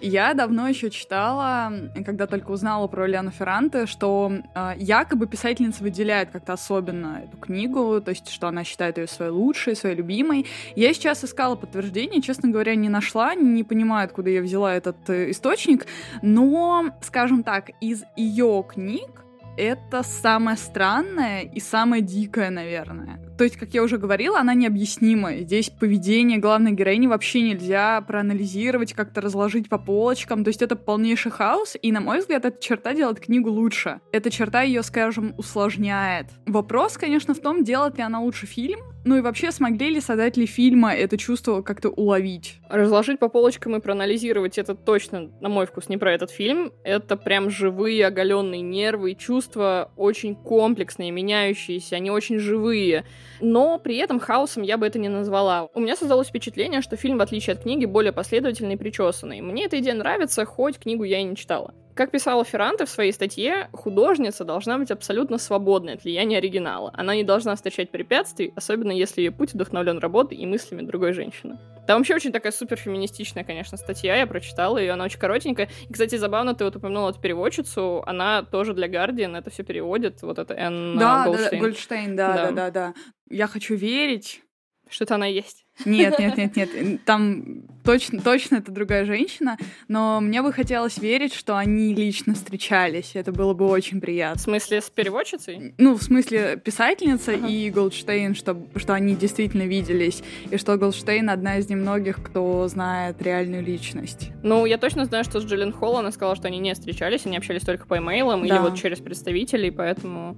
Я 0.00 0.34
давно 0.34 0.68
еще 0.68 0.90
читала, 0.90 1.72
когда 2.04 2.26
только 2.26 2.50
узнала 2.50 2.86
про 2.86 3.06
Лену 3.06 3.30
Ферранте, 3.30 3.86
что 3.86 4.32
э, 4.54 4.72
якобы 4.76 5.26
писательница 5.26 5.82
выделяет 5.82 6.30
как-то 6.30 6.54
особенно 6.54 7.22
эту 7.24 7.36
книгу, 7.36 8.00
то 8.00 8.10
есть 8.10 8.30
что 8.30 8.48
она 8.48 8.64
считает 8.64 8.98
ее 8.98 9.06
своей 9.06 9.30
лучшей, 9.32 9.76
своей 9.76 9.96
любимой. 9.96 10.46
Я 10.76 10.92
сейчас 10.94 11.24
искала 11.24 11.56
подтверждение, 11.56 12.22
честно 12.22 12.48
говоря, 12.48 12.74
не 12.74 12.88
нашла, 12.88 13.34
не 13.34 13.64
понимаю, 13.64 14.06
откуда 14.06 14.30
я 14.30 14.40
взяла 14.40 14.74
этот 14.74 14.96
э, 15.08 15.30
источник, 15.30 15.86
но, 16.22 16.90
скажем 17.02 17.42
так, 17.42 17.70
из 17.80 18.04
ее 18.16 18.64
книг 18.68 19.24
это 19.56 20.02
самое 20.04 20.56
странное 20.56 21.42
и 21.42 21.60
самое 21.60 22.00
дикое, 22.00 22.50
наверное. 22.50 23.27
То 23.38 23.44
есть, 23.44 23.56
как 23.56 23.72
я 23.72 23.84
уже 23.84 23.98
говорила, 23.98 24.40
она 24.40 24.52
необъяснима. 24.54 25.36
Здесь 25.36 25.70
поведение 25.70 26.38
главной 26.38 26.72
героини 26.72 27.06
вообще 27.06 27.40
нельзя 27.42 28.00
проанализировать, 28.00 28.94
как-то 28.94 29.20
разложить 29.20 29.68
по 29.68 29.78
полочкам. 29.78 30.42
То 30.42 30.48
есть 30.48 30.60
это 30.60 30.74
полнейший 30.74 31.30
хаос, 31.30 31.76
и, 31.80 31.92
на 31.92 32.00
мой 32.00 32.18
взгляд, 32.18 32.44
эта 32.44 32.60
черта 32.60 32.94
делает 32.94 33.20
книгу 33.20 33.48
лучше. 33.48 34.00
Эта 34.10 34.28
черта 34.28 34.62
ее, 34.62 34.82
скажем, 34.82 35.34
усложняет. 35.38 36.26
Вопрос, 36.46 36.98
конечно, 36.98 37.32
в 37.32 37.38
том, 37.38 37.62
делает 37.62 37.96
ли 37.96 38.02
она 38.02 38.20
лучше 38.20 38.46
фильм, 38.46 38.80
ну 39.04 39.16
и 39.16 39.20
вообще, 39.20 39.52
смогли 39.52 39.90
ли 39.90 40.00
создатели 40.00 40.44
фильма 40.44 40.94
это 40.94 41.16
чувство 41.16 41.62
как-то 41.62 41.88
уловить? 41.88 42.60
Разложить 42.68 43.18
по 43.18 43.28
полочкам 43.28 43.76
и 43.76 43.80
проанализировать 43.80 44.58
это 44.58 44.74
точно, 44.74 45.30
на 45.40 45.48
мой 45.48 45.66
вкус, 45.66 45.88
не 45.88 45.96
про 45.96 46.12
этот 46.12 46.30
фильм. 46.30 46.72
Это 46.84 47.16
прям 47.16 47.48
живые, 47.48 48.06
оголенные 48.06 48.60
нервы 48.60 49.12
и 49.12 49.16
чувства, 49.16 49.92
очень 49.96 50.34
комплексные, 50.34 51.10
меняющиеся, 51.10 51.96
они 51.96 52.10
очень 52.10 52.38
живые. 52.38 53.04
Но 53.40 53.78
при 53.78 53.96
этом 53.96 54.20
хаосом 54.20 54.62
я 54.62 54.76
бы 54.76 54.86
это 54.86 54.98
не 54.98 55.08
назвала. 55.08 55.68
У 55.74 55.80
меня 55.80 55.96
создалось 55.96 56.28
впечатление, 56.28 56.82
что 56.82 56.96
фильм, 56.96 57.18
в 57.18 57.22
отличие 57.22 57.54
от 57.54 57.62
книги, 57.62 57.84
более 57.84 58.12
последовательный 58.12 58.74
и 58.74 58.78
причесанный. 58.78 59.40
Мне 59.40 59.66
эта 59.66 59.78
идея 59.78 59.94
нравится, 59.94 60.44
хоть 60.44 60.78
книгу 60.78 61.04
я 61.04 61.20
и 61.20 61.24
не 61.24 61.36
читала. 61.36 61.72
Как 61.98 62.12
писала 62.12 62.44
Ферранте 62.44 62.84
в 62.84 62.88
своей 62.88 63.10
статье, 63.12 63.68
художница 63.72 64.44
должна 64.44 64.78
быть 64.78 64.92
абсолютно 64.92 65.36
свободной 65.36 65.94
от 65.94 66.04
влияния 66.04 66.38
оригинала. 66.38 66.92
Она 66.94 67.16
не 67.16 67.24
должна 67.24 67.56
встречать 67.56 67.90
препятствий, 67.90 68.52
особенно 68.54 68.92
если 68.92 69.20
ее 69.20 69.32
путь 69.32 69.52
вдохновлен 69.52 69.98
работой 69.98 70.38
и 70.38 70.46
мыслями 70.46 70.82
другой 70.82 71.12
женщины. 71.12 71.58
Там 71.88 71.98
вообще 71.98 72.14
очень 72.14 72.30
такая 72.30 72.52
супер 72.52 72.76
феминистичная, 72.76 73.42
конечно, 73.42 73.76
статья, 73.76 74.14
я 74.14 74.28
прочитала 74.28 74.78
ее, 74.78 74.92
она 74.92 75.06
очень 75.06 75.18
коротенькая. 75.18 75.70
И, 75.88 75.92
кстати, 75.92 76.14
забавно, 76.14 76.54
ты 76.54 76.62
вот 76.62 76.76
упомянула 76.76 77.10
эту 77.10 77.20
переводчицу, 77.20 78.04
она 78.06 78.44
тоже 78.44 78.74
для 78.74 78.86
Guardian 78.86 79.36
это 79.36 79.50
все 79.50 79.64
переводит, 79.64 80.22
вот 80.22 80.38
это 80.38 80.54
Энн 80.54 80.96
да, 80.98 81.24
Голдштейн. 81.24 81.50
Да, 81.50 81.58
Гольдштейн, 81.58 82.16
да, 82.16 82.32
да, 82.36 82.50
да, 82.52 82.70
да. 82.70 82.94
Я 83.28 83.48
хочу 83.48 83.74
верить, 83.74 84.40
что-то 84.88 85.16
она 85.16 85.26
есть. 85.26 85.64
Нет, 85.84 86.18
нет, 86.18 86.36
нет, 86.36 86.56
нет. 86.56 87.04
Там 87.04 87.62
точно, 87.88 88.20
точно 88.20 88.56
это 88.56 88.70
другая 88.70 89.06
женщина, 89.06 89.56
но 89.88 90.20
мне 90.20 90.42
бы 90.42 90.52
хотелось 90.52 90.98
верить, 90.98 91.32
что 91.32 91.56
они 91.56 91.94
лично 91.94 92.34
встречались. 92.34 93.12
Это 93.14 93.32
было 93.32 93.54
бы 93.54 93.66
очень 93.66 94.00
приятно. 94.00 94.38
В 94.38 94.42
смысле, 94.42 94.82
с 94.82 94.90
переводчицей? 94.90 95.74
Ну, 95.78 95.94
в 95.94 96.02
смысле, 96.02 96.60
писательница 96.62 97.32
ага. 97.32 97.46
и 97.46 97.70
Голдштейн, 97.70 98.34
что, 98.34 98.60
что 98.76 98.92
они 98.92 99.16
действительно 99.16 99.62
виделись, 99.62 100.22
и 100.50 100.58
что 100.58 100.76
Голдштейн 100.76 101.30
одна 101.30 101.56
из 101.58 101.70
немногих, 101.70 102.22
кто 102.22 102.68
знает 102.68 103.22
реальную 103.22 103.64
личность. 103.64 104.32
Ну, 104.42 104.66
я 104.66 104.76
точно 104.76 105.06
знаю, 105.06 105.24
что 105.24 105.40
с 105.40 105.44
Джиллен 105.44 105.72
Холл 105.72 105.96
она 105.96 106.10
сказала, 106.10 106.36
что 106.36 106.48
они 106.48 106.58
не 106.58 106.74
встречались, 106.74 107.24
они 107.24 107.38
общались 107.38 107.62
только 107.62 107.86
по 107.86 107.96
имейлам 107.96 108.46
да. 108.46 108.54
или 108.54 108.58
вот 108.58 108.76
через 108.76 108.98
представителей, 108.98 109.70
поэтому 109.70 110.36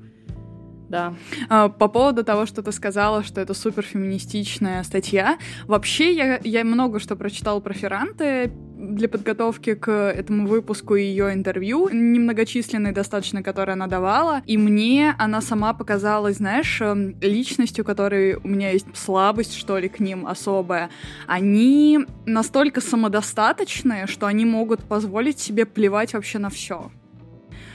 да. 0.91 1.15
А, 1.49 1.69
по 1.69 1.87
поводу 1.87 2.25
того, 2.25 2.47
что 2.47 2.63
ты 2.63 2.73
сказала, 2.73 3.23
что 3.23 3.41
это 3.41 3.55
супер 3.55 3.85
феминистичная 3.85 4.83
статья. 4.83 5.39
Вообще, 5.67 6.13
я, 6.13 6.41
я 6.43 6.65
много 6.65 6.99
что 6.99 7.15
прочитала 7.15 7.61
про 7.61 7.73
Ферранте 7.73 8.51
для 8.77 9.09
подготовки 9.09 9.75
к 9.75 9.91
этому 9.91 10.49
выпуску 10.49 10.97
ее 10.97 11.33
интервью, 11.33 11.89
немногочисленной 11.91 12.93
достаточно, 12.93 13.43
которые 13.43 13.75
она 13.75 13.87
давала, 13.87 14.43
и 14.47 14.57
мне 14.57 15.15
она 15.19 15.41
сама 15.41 15.75
показалась, 15.75 16.39
знаешь, 16.39 16.81
эм, 16.81 17.15
личностью, 17.21 17.85
которой 17.85 18.35
у 18.35 18.49
меня 18.49 18.73
есть 18.73 18.87
слабость, 18.95 19.55
что 19.55 19.79
ли, 19.79 19.89
к 19.89 20.01
ним 20.01 20.27
особая. 20.27 20.91
Они 21.29 22.01
настолько 22.27 22.81
самодостаточные, 22.81 24.07
что 24.07 24.27
они 24.27 24.45
могут 24.45 24.83
позволить 24.83 25.39
себе 25.39 25.67
плевать 25.67 26.15
вообще 26.15 26.39
на 26.39 26.51
все. 26.51 26.91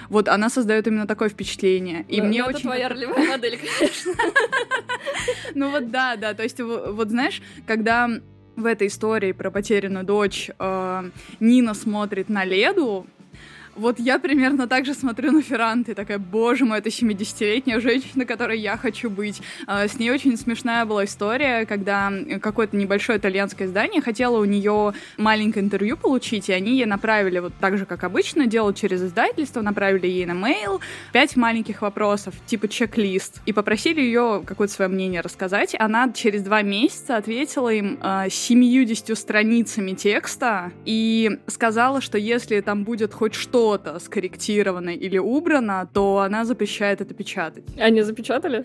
Вот 0.09 0.27
она 0.27 0.49
создает 0.49 0.87
именно 0.87 1.07
такое 1.07 1.29
впечатление. 1.29 2.05
И 2.07 2.21
ну, 2.21 2.27
мне 2.27 2.41
ну, 2.43 2.49
очень... 2.49 2.59
Это 2.59 2.67
твоя 2.67 2.89
ролевая 2.89 3.27
модель, 3.27 3.57
конечно. 3.59 4.13
Ну 5.55 5.71
вот 5.71 5.89
да, 5.91 6.15
да. 6.15 6.33
То 6.33 6.43
есть 6.43 6.59
вот 6.59 7.09
знаешь, 7.09 7.41
когда 7.65 8.09
в 8.55 8.65
этой 8.65 8.87
истории 8.87 9.31
про 9.31 9.51
потерянную 9.51 10.05
дочь 10.05 10.49
э, 10.57 11.09
Нина 11.39 11.73
смотрит 11.73 12.29
на 12.29 12.45
Леду, 12.45 13.07
Вот 13.75 13.99
я 13.99 14.19
примерно 14.19 14.67
так 14.67 14.85
же 14.85 14.93
смотрю 14.93 15.33
на 15.33 15.41
Ферранте, 15.41 15.93
такая, 15.95 16.17
боже 16.17 16.63
мой, 16.63 16.77
это 16.77 16.87
70-летняя 16.87 17.81
женщина, 17.81 18.25
которой 18.25 18.57
я 18.57 18.77
хочу 18.77 19.09
быть. 19.09 19.41
А, 19.67 19.87
с 19.87 19.99
ней 19.99 20.11
очень 20.11 20.37
смешная 20.37 20.85
была 20.85 21.03
история, 21.03 21.65
когда 21.65 22.11
какое-то 22.41 22.77
небольшое 22.77 23.19
итальянское 23.19 23.65
издание 23.65 24.01
хотело 24.01 24.39
у 24.39 24.45
нее 24.45 24.93
маленькое 25.17 25.65
интервью 25.65 25.97
получить, 25.97 26.47
и 26.47 26.53
они 26.53 26.77
ей 26.77 26.85
направили, 26.85 27.39
вот 27.39 27.53
так 27.59 27.77
же, 27.77 27.85
как 27.85 28.05
обычно, 28.05 28.47
делают 28.47 28.77
через 28.77 29.03
издательство, 29.03 29.61
направили 29.61 30.07
ей 30.07 30.25
на 30.25 30.31
mail 30.31 30.79
пять 31.11 31.35
маленьких 31.35 31.81
вопросов, 31.81 32.33
типа 32.45 32.69
чек-лист, 32.69 33.41
и 33.45 33.51
попросили 33.51 33.99
ее 33.99 34.41
какое-то 34.45 34.73
свое 34.73 34.89
мнение 34.89 35.19
рассказать. 35.19 35.75
Она 35.77 36.11
через 36.13 36.43
два 36.43 36.61
месяца 36.61 37.17
ответила 37.17 37.73
им 37.73 37.99
э, 38.01 38.27
70 38.29 39.17
страницами 39.17 39.91
текста 39.91 40.71
и 40.85 41.39
сказала, 41.47 41.99
что 41.99 42.17
если 42.17 42.61
там 42.61 42.85
будет 42.85 43.13
хоть 43.13 43.35
что-то 43.65 43.99
скорректировано 43.99 44.91
или 44.91 45.17
убрано, 45.17 45.89
то 45.91 46.19
она 46.19 46.45
запрещает 46.45 47.01
это 47.01 47.13
печатать. 47.15 47.63
Они 47.79 48.03
запечатали? 48.03 48.63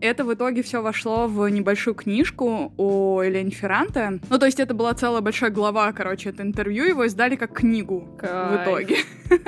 Это 0.00 0.24
в 0.24 0.34
итоге 0.34 0.62
все 0.62 0.82
вошло 0.82 1.28
в 1.28 1.48
небольшую 1.48 1.94
книжку 1.94 2.72
о 2.76 3.22
Элене 3.22 3.50
Ферранте. 3.50 4.20
Ну, 4.28 4.38
то 4.38 4.46
есть 4.46 4.58
это 4.58 4.74
была 4.74 4.94
целая 4.94 5.20
большая 5.20 5.50
глава, 5.50 5.92
короче, 5.92 6.30
это 6.30 6.42
интервью, 6.42 6.84
его 6.84 7.04
издали 7.04 7.36
как 7.36 7.52
книгу 7.52 8.08
Кайф. 8.18 8.32
в 8.32 8.62
итоге. 8.64 8.96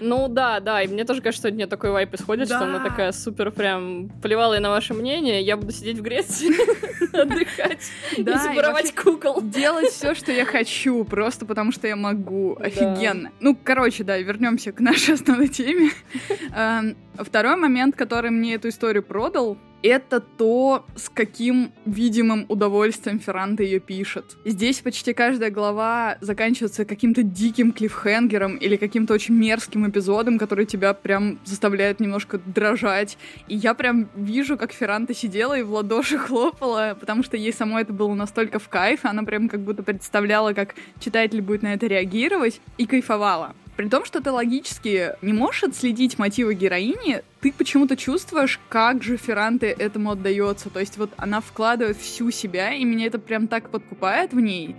Ну 0.00 0.28
да, 0.28 0.60
да, 0.60 0.82
и 0.82 0.88
мне 0.88 1.04
тоже 1.04 1.22
кажется, 1.22 1.40
что 1.40 1.48
от 1.48 1.54
нее 1.54 1.66
такой 1.66 1.90
вайп 1.90 2.14
исходит, 2.14 2.48
да. 2.48 2.56
что 2.56 2.64
она 2.66 2.80
такая 2.80 3.12
супер 3.12 3.50
прям 3.50 4.10
плевала 4.22 4.54
и 4.54 4.60
на 4.60 4.70
ваше 4.70 4.94
мнение, 4.94 5.42
я 5.42 5.56
буду 5.56 5.72
сидеть 5.72 5.98
в 5.98 6.02
Греции, 6.02 6.50
отдыхать 7.16 7.90
и 8.16 8.22
воровать 8.22 8.94
кукол. 8.94 9.40
Делать 9.42 9.90
все, 9.90 10.14
что 10.14 10.32
я 10.32 10.44
хочу, 10.44 11.04
просто 11.04 11.46
потому 11.46 11.72
что 11.72 11.88
я 11.88 11.96
могу. 11.96 12.56
Офигенно. 12.60 13.30
Ну, 13.40 13.56
короче, 13.62 14.04
да, 14.04 14.15
вернемся 14.22 14.72
к 14.72 14.80
нашей 14.80 15.14
основной 15.14 15.48
теме. 15.48 15.90
Эм, 16.54 16.96
второй 17.18 17.56
момент, 17.56 17.96
который 17.96 18.30
мне 18.30 18.54
эту 18.54 18.68
историю 18.68 19.02
продал, 19.02 19.58
это 19.82 20.20
то, 20.20 20.84
с 20.96 21.08
каким 21.08 21.72
видимым 21.84 22.46
удовольствием 22.48 23.20
Ферранта 23.20 23.62
ее 23.62 23.78
пишет. 23.78 24.36
Здесь 24.44 24.80
почти 24.80 25.12
каждая 25.12 25.50
глава 25.50 26.18
заканчивается 26.20 26.84
каким-то 26.84 27.22
диким 27.22 27.72
клиффхенгером 27.72 28.56
или 28.56 28.76
каким-то 28.76 29.14
очень 29.14 29.34
мерзким 29.34 29.88
эпизодом, 29.88 30.38
который 30.38 30.66
тебя 30.66 30.92
прям 30.92 31.38
заставляет 31.44 32.00
немножко 32.00 32.38
дрожать. 32.38 33.18
И 33.48 33.56
я 33.56 33.74
прям 33.74 34.08
вижу, 34.16 34.56
как 34.56 34.72
Ферранта 34.72 35.14
сидела 35.14 35.56
и 35.58 35.62
в 35.62 35.70
ладоши 35.72 36.18
хлопала, 36.18 36.96
потому 36.98 37.22
что 37.22 37.36
ей 37.36 37.52
самой 37.52 37.82
это 37.82 37.92
было 37.92 38.14
настолько 38.14 38.58
в 38.58 38.68
кайф, 38.68 39.00
она 39.04 39.22
прям 39.22 39.48
как 39.48 39.60
будто 39.60 39.82
представляла, 39.82 40.52
как 40.52 40.74
читатель 40.98 41.42
будет 41.42 41.62
на 41.62 41.74
это 41.74 41.86
реагировать, 41.86 42.60
и 42.78 42.86
кайфовала. 42.86 43.54
При 43.76 43.90
том, 43.90 44.06
что 44.06 44.22
ты 44.22 44.30
логически 44.30 45.12
не 45.20 45.34
можешь 45.34 45.64
отследить 45.64 46.18
мотивы 46.18 46.54
героини, 46.54 47.22
ты 47.40 47.52
почему-то 47.52 47.94
чувствуешь, 47.96 48.58
как 48.70 49.02
же 49.02 49.18
Ферранте 49.18 49.66
этому 49.66 50.12
отдается. 50.12 50.70
То 50.70 50.80
есть 50.80 50.96
вот 50.96 51.10
она 51.18 51.42
вкладывает 51.42 51.98
всю 51.98 52.30
себя, 52.30 52.72
и 52.72 52.84
меня 52.84 53.06
это 53.06 53.18
прям 53.18 53.48
так 53.48 53.70
подкупает 53.70 54.32
в 54.32 54.40
ней. 54.40 54.74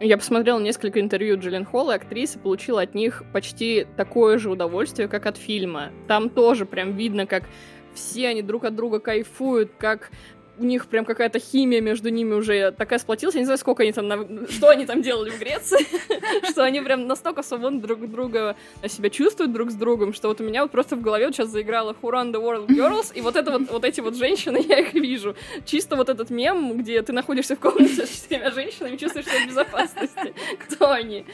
Я 0.00 0.18
посмотрела 0.18 0.58
несколько 0.58 1.00
интервью 1.00 1.38
Джиллен 1.38 1.64
Холл, 1.64 1.92
и 1.92 1.94
актриса 1.94 2.40
получила 2.40 2.82
от 2.82 2.96
них 2.96 3.22
почти 3.32 3.86
такое 3.96 4.38
же 4.38 4.50
удовольствие, 4.50 5.06
как 5.06 5.26
от 5.26 5.36
фильма. 5.36 5.92
Там 6.08 6.28
тоже 6.28 6.66
прям 6.66 6.96
видно, 6.96 7.26
как 7.26 7.44
все 7.94 8.26
они 8.26 8.42
друг 8.42 8.64
от 8.64 8.74
друга 8.74 8.98
кайфуют, 8.98 9.70
как 9.78 10.10
у 10.62 10.64
них 10.64 10.86
прям 10.86 11.04
какая-то 11.04 11.40
химия 11.40 11.80
между 11.80 12.08
ними 12.08 12.34
уже 12.34 12.70
такая 12.72 12.98
сплотилась. 12.98 13.34
Я 13.34 13.40
не 13.40 13.46
знаю, 13.46 13.58
сколько 13.58 13.82
они 13.82 13.92
там, 13.92 14.48
что 14.48 14.68
они 14.68 14.86
там 14.86 15.02
делали 15.02 15.30
в 15.30 15.38
Греции, 15.38 15.84
что 16.50 16.62
они 16.62 16.80
прям 16.80 17.06
настолько 17.06 17.42
свободно 17.42 17.80
друг 17.80 18.08
друга 18.08 18.56
себя 18.86 19.10
чувствуют 19.10 19.52
друг 19.52 19.70
с 19.70 19.74
другом, 19.74 20.14
что 20.14 20.28
вот 20.28 20.40
у 20.40 20.44
меня 20.44 20.62
вот 20.62 20.70
просто 20.70 20.96
в 20.96 21.00
голове 21.00 21.32
сейчас 21.32 21.48
заиграла 21.48 21.94
Run 22.00 22.32
the 22.32 22.40
World 22.40 22.68
Girls, 22.68 23.12
и 23.14 23.20
вот 23.20 23.36
это 23.36 23.50
вот, 23.50 23.70
вот 23.70 23.84
эти 23.84 24.00
вот 24.00 24.16
женщины, 24.16 24.64
я 24.68 24.78
их 24.78 24.94
вижу. 24.94 25.34
Чисто 25.64 25.96
вот 25.96 26.08
этот 26.08 26.30
мем, 26.30 26.78
где 26.78 27.02
ты 27.02 27.12
находишься 27.12 27.56
в 27.56 27.60
комнате 27.60 28.06
с 28.06 28.22
четырьмя 28.22 28.50
женщинами, 28.52 28.96
чувствуешь 28.96 29.26
себя 29.26 29.44
в 29.44 29.48
безопасности. 29.48 30.34
Кто 30.66 30.90
они? 30.90 31.26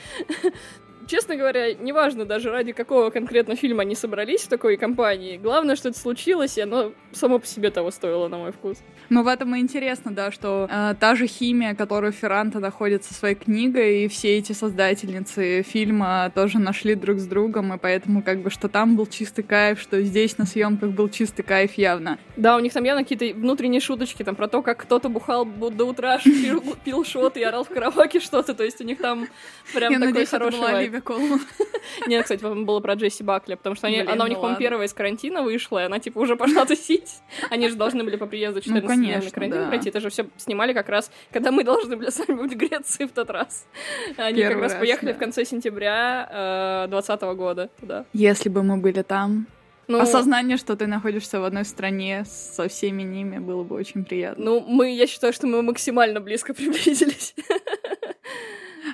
Честно 1.09 1.37
говоря, 1.37 1.75
неважно 1.75 2.25
даже 2.25 2.51
ради 2.51 2.73
какого 2.73 3.11
конкретно 3.11 3.57
фильма 3.57 3.83
они 3.83 3.95
собрались 3.95 4.43
в 4.43 4.49
такой 4.49 4.77
компании. 4.77 5.39
Главное, 5.39 5.75
что 5.75 5.89
это 5.89 5.99
случилось, 5.99 6.59
и 6.59 6.61
оно 6.61 6.93
само 7.13 7.39
по 7.39 7.47
себе 7.47 7.71
того 7.71 7.91
стоило, 7.91 8.29
на 8.29 8.39
мой 8.39 8.53
вкус. 8.53 8.79
Ну, 9.09 9.23
в 9.23 9.29
этом 9.29 9.55
и 9.57 9.59
интересно, 9.59 10.13
да, 10.13 10.31
что 10.31 10.69
э, 10.71 10.95
та 11.01 11.15
же 11.15 11.27
химия, 11.27 11.75
которую 11.75 12.13
Ферранта 12.13 12.61
находит 12.61 13.05
со 13.05 13.15
своей 13.15 13.35
книгой, 13.35 14.05
и 14.05 14.09
все 14.09 14.37
эти 14.37 14.53
создательницы 14.53 15.63
фильма 15.63 16.31
тоже 16.35 16.59
нашли 16.59 16.95
друг 16.95 17.19
с 17.19 17.27
другом, 17.27 17.73
и 17.73 17.79
поэтому 17.79 18.23
как 18.23 18.43
бы, 18.43 18.51
что 18.51 18.69
там 18.69 18.97
был 18.97 19.07
чистый 19.07 19.43
кайф, 19.43 19.81
что 19.81 20.03
здесь 20.03 20.37
на 20.37 20.45
съемках 20.45 20.91
был 20.91 21.09
чистый 21.09 21.43
кайф 21.43 21.75
явно. 21.75 22.19
Да, 22.37 22.57
у 22.57 22.61
них 22.61 22.73
там 22.73 22.85
явно 22.85 23.03
какие-то 23.03 23.39
внутренние 23.39 23.81
шуточки, 23.81 24.23
там, 24.23 24.37
про 24.37 24.47
то, 24.47 24.63
как 24.63 24.79
кто-то 24.79 25.09
бухал 25.09 25.47
до 25.47 25.85
утра, 25.87 26.19
пил, 26.25 26.63
пил 26.85 27.05
шот 27.05 27.37
и 27.39 27.43
орал 27.43 27.65
в 27.65 27.69
караоке 27.69 28.21
что-то, 28.21 28.55
то 28.55 28.63
есть 28.63 28.81
у 28.81 28.85
них 28.85 28.99
там 28.99 29.27
прям 29.73 30.01
такой 30.01 30.27
хороший 30.27 30.98
Колман. 31.01 31.41
Нет, 32.07 32.23
кстати, 32.23 32.43
было 32.43 32.81
про 32.81 32.95
Джесси 32.95 33.23
Бакли, 33.23 33.55
потому 33.55 33.77
что 33.77 33.87
они, 33.87 34.01
она 34.01 34.25
у 34.25 34.29
них, 34.29 34.39
по-моему, 34.39 34.59
первая 34.59 34.87
из 34.87 34.93
карантина 34.93 35.43
вышла, 35.43 35.83
и 35.83 35.85
она, 35.85 35.99
типа, 35.99 36.19
уже 36.19 36.37
пошла 36.37 36.65
тусить. 36.67 37.21
Они 37.51 37.69
же 37.69 37.77
должны 37.77 38.05
были 38.05 38.17
по 38.17 38.27
приезду 38.27 38.61
14 38.61 38.83
ну, 38.83 38.89
конечно, 38.89 39.31
карантин 39.31 39.61
да. 39.61 39.69
пройти. 39.69 39.89
Это 39.89 40.01
же 40.01 40.11
все 40.11 40.27
снимали 40.37 40.73
как 40.73 40.89
раз, 40.89 41.11
когда 41.33 41.51
мы 41.51 41.65
должны 41.65 41.97
были 41.97 42.11
сами 42.11 42.37
быть 42.37 42.55
в 42.55 42.57
Греции 42.57 43.07
в 43.07 43.13
тот 43.13 43.31
раз. 43.31 43.67
Они 44.17 44.39
Первый 44.39 44.55
как 44.55 44.63
раз, 44.63 44.73
раз 44.73 44.81
поехали 44.81 45.13
да. 45.13 45.15
в 45.15 45.19
конце 45.19 45.45
сентября 45.45 46.87
2020 46.89 47.23
э, 47.23 47.35
года 47.35 47.71
туда. 47.81 48.05
Если 48.13 48.49
бы 48.49 48.63
мы 48.63 48.77
были 48.77 49.03
там, 49.03 49.47
ну, 49.89 50.01
Осознание, 50.01 50.59
что 50.59 50.77
ты 50.77 50.87
находишься 50.87 51.41
в 51.41 51.45
одной 51.45 51.65
стране 51.65 52.25
со 52.27 52.69
всеми 52.69 53.03
ними, 53.03 53.39
было 53.39 53.65
бы 53.65 53.75
очень 53.75 54.05
приятно. 54.05 54.45
Ну, 54.45 54.61
мы, 54.61 54.95
я 54.95 55.07
считаю, 55.07 55.33
что 55.33 55.47
мы 55.47 55.63
максимально 55.63 56.21
близко 56.21 56.53
приблизились. 56.55 57.35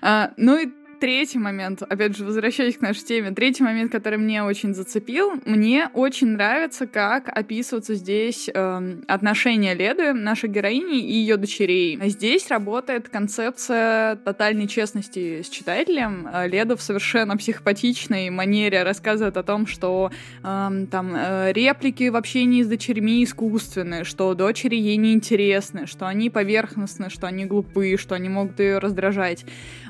А, 0.02 0.32
ну 0.36 0.56
и 0.56 0.68
третий 1.04 1.38
момент, 1.38 1.82
опять 1.82 2.16
же, 2.16 2.24
возвращаясь 2.24 2.78
к 2.78 2.80
нашей 2.80 3.04
теме, 3.04 3.30
третий 3.30 3.62
момент, 3.62 3.92
который 3.92 4.18
мне 4.18 4.42
очень 4.42 4.72
зацепил, 4.74 5.34
мне 5.44 5.90
очень 5.92 6.28
нравится, 6.28 6.86
как 6.86 7.28
описываются 7.28 7.94
здесь 7.94 8.48
э, 8.48 8.96
отношения 9.06 9.74
Леды, 9.74 10.14
нашей 10.14 10.48
героини, 10.48 11.00
и 11.00 11.12
ее 11.12 11.36
дочерей. 11.36 12.00
Здесь 12.04 12.48
работает 12.48 13.10
концепция 13.10 14.16
тотальной 14.16 14.66
честности 14.66 15.42
с 15.42 15.50
читателем. 15.50 16.26
Э, 16.32 16.48
Леда 16.48 16.74
в 16.74 16.80
совершенно 16.80 17.36
психопатичной 17.36 18.30
манере 18.30 18.82
рассказывает 18.82 19.36
о 19.36 19.42
том, 19.42 19.66
что 19.66 20.10
э, 20.42 20.86
там 20.90 21.14
э, 21.14 21.52
реплики 21.52 22.08
в 22.08 22.16
общении 22.16 22.62
с 22.62 22.66
дочерьми 22.66 23.22
искусственные, 23.24 24.04
что 24.04 24.32
дочери 24.32 24.76
ей 24.76 24.96
неинтересны, 24.96 25.86
что 25.86 26.06
они 26.06 26.30
поверхностны, 26.30 27.10
что 27.10 27.26
они 27.26 27.44
глупые, 27.44 27.98
что 27.98 28.14
они 28.14 28.30
могут 28.30 28.58
ее 28.58 28.78
раздражать. 28.78 29.44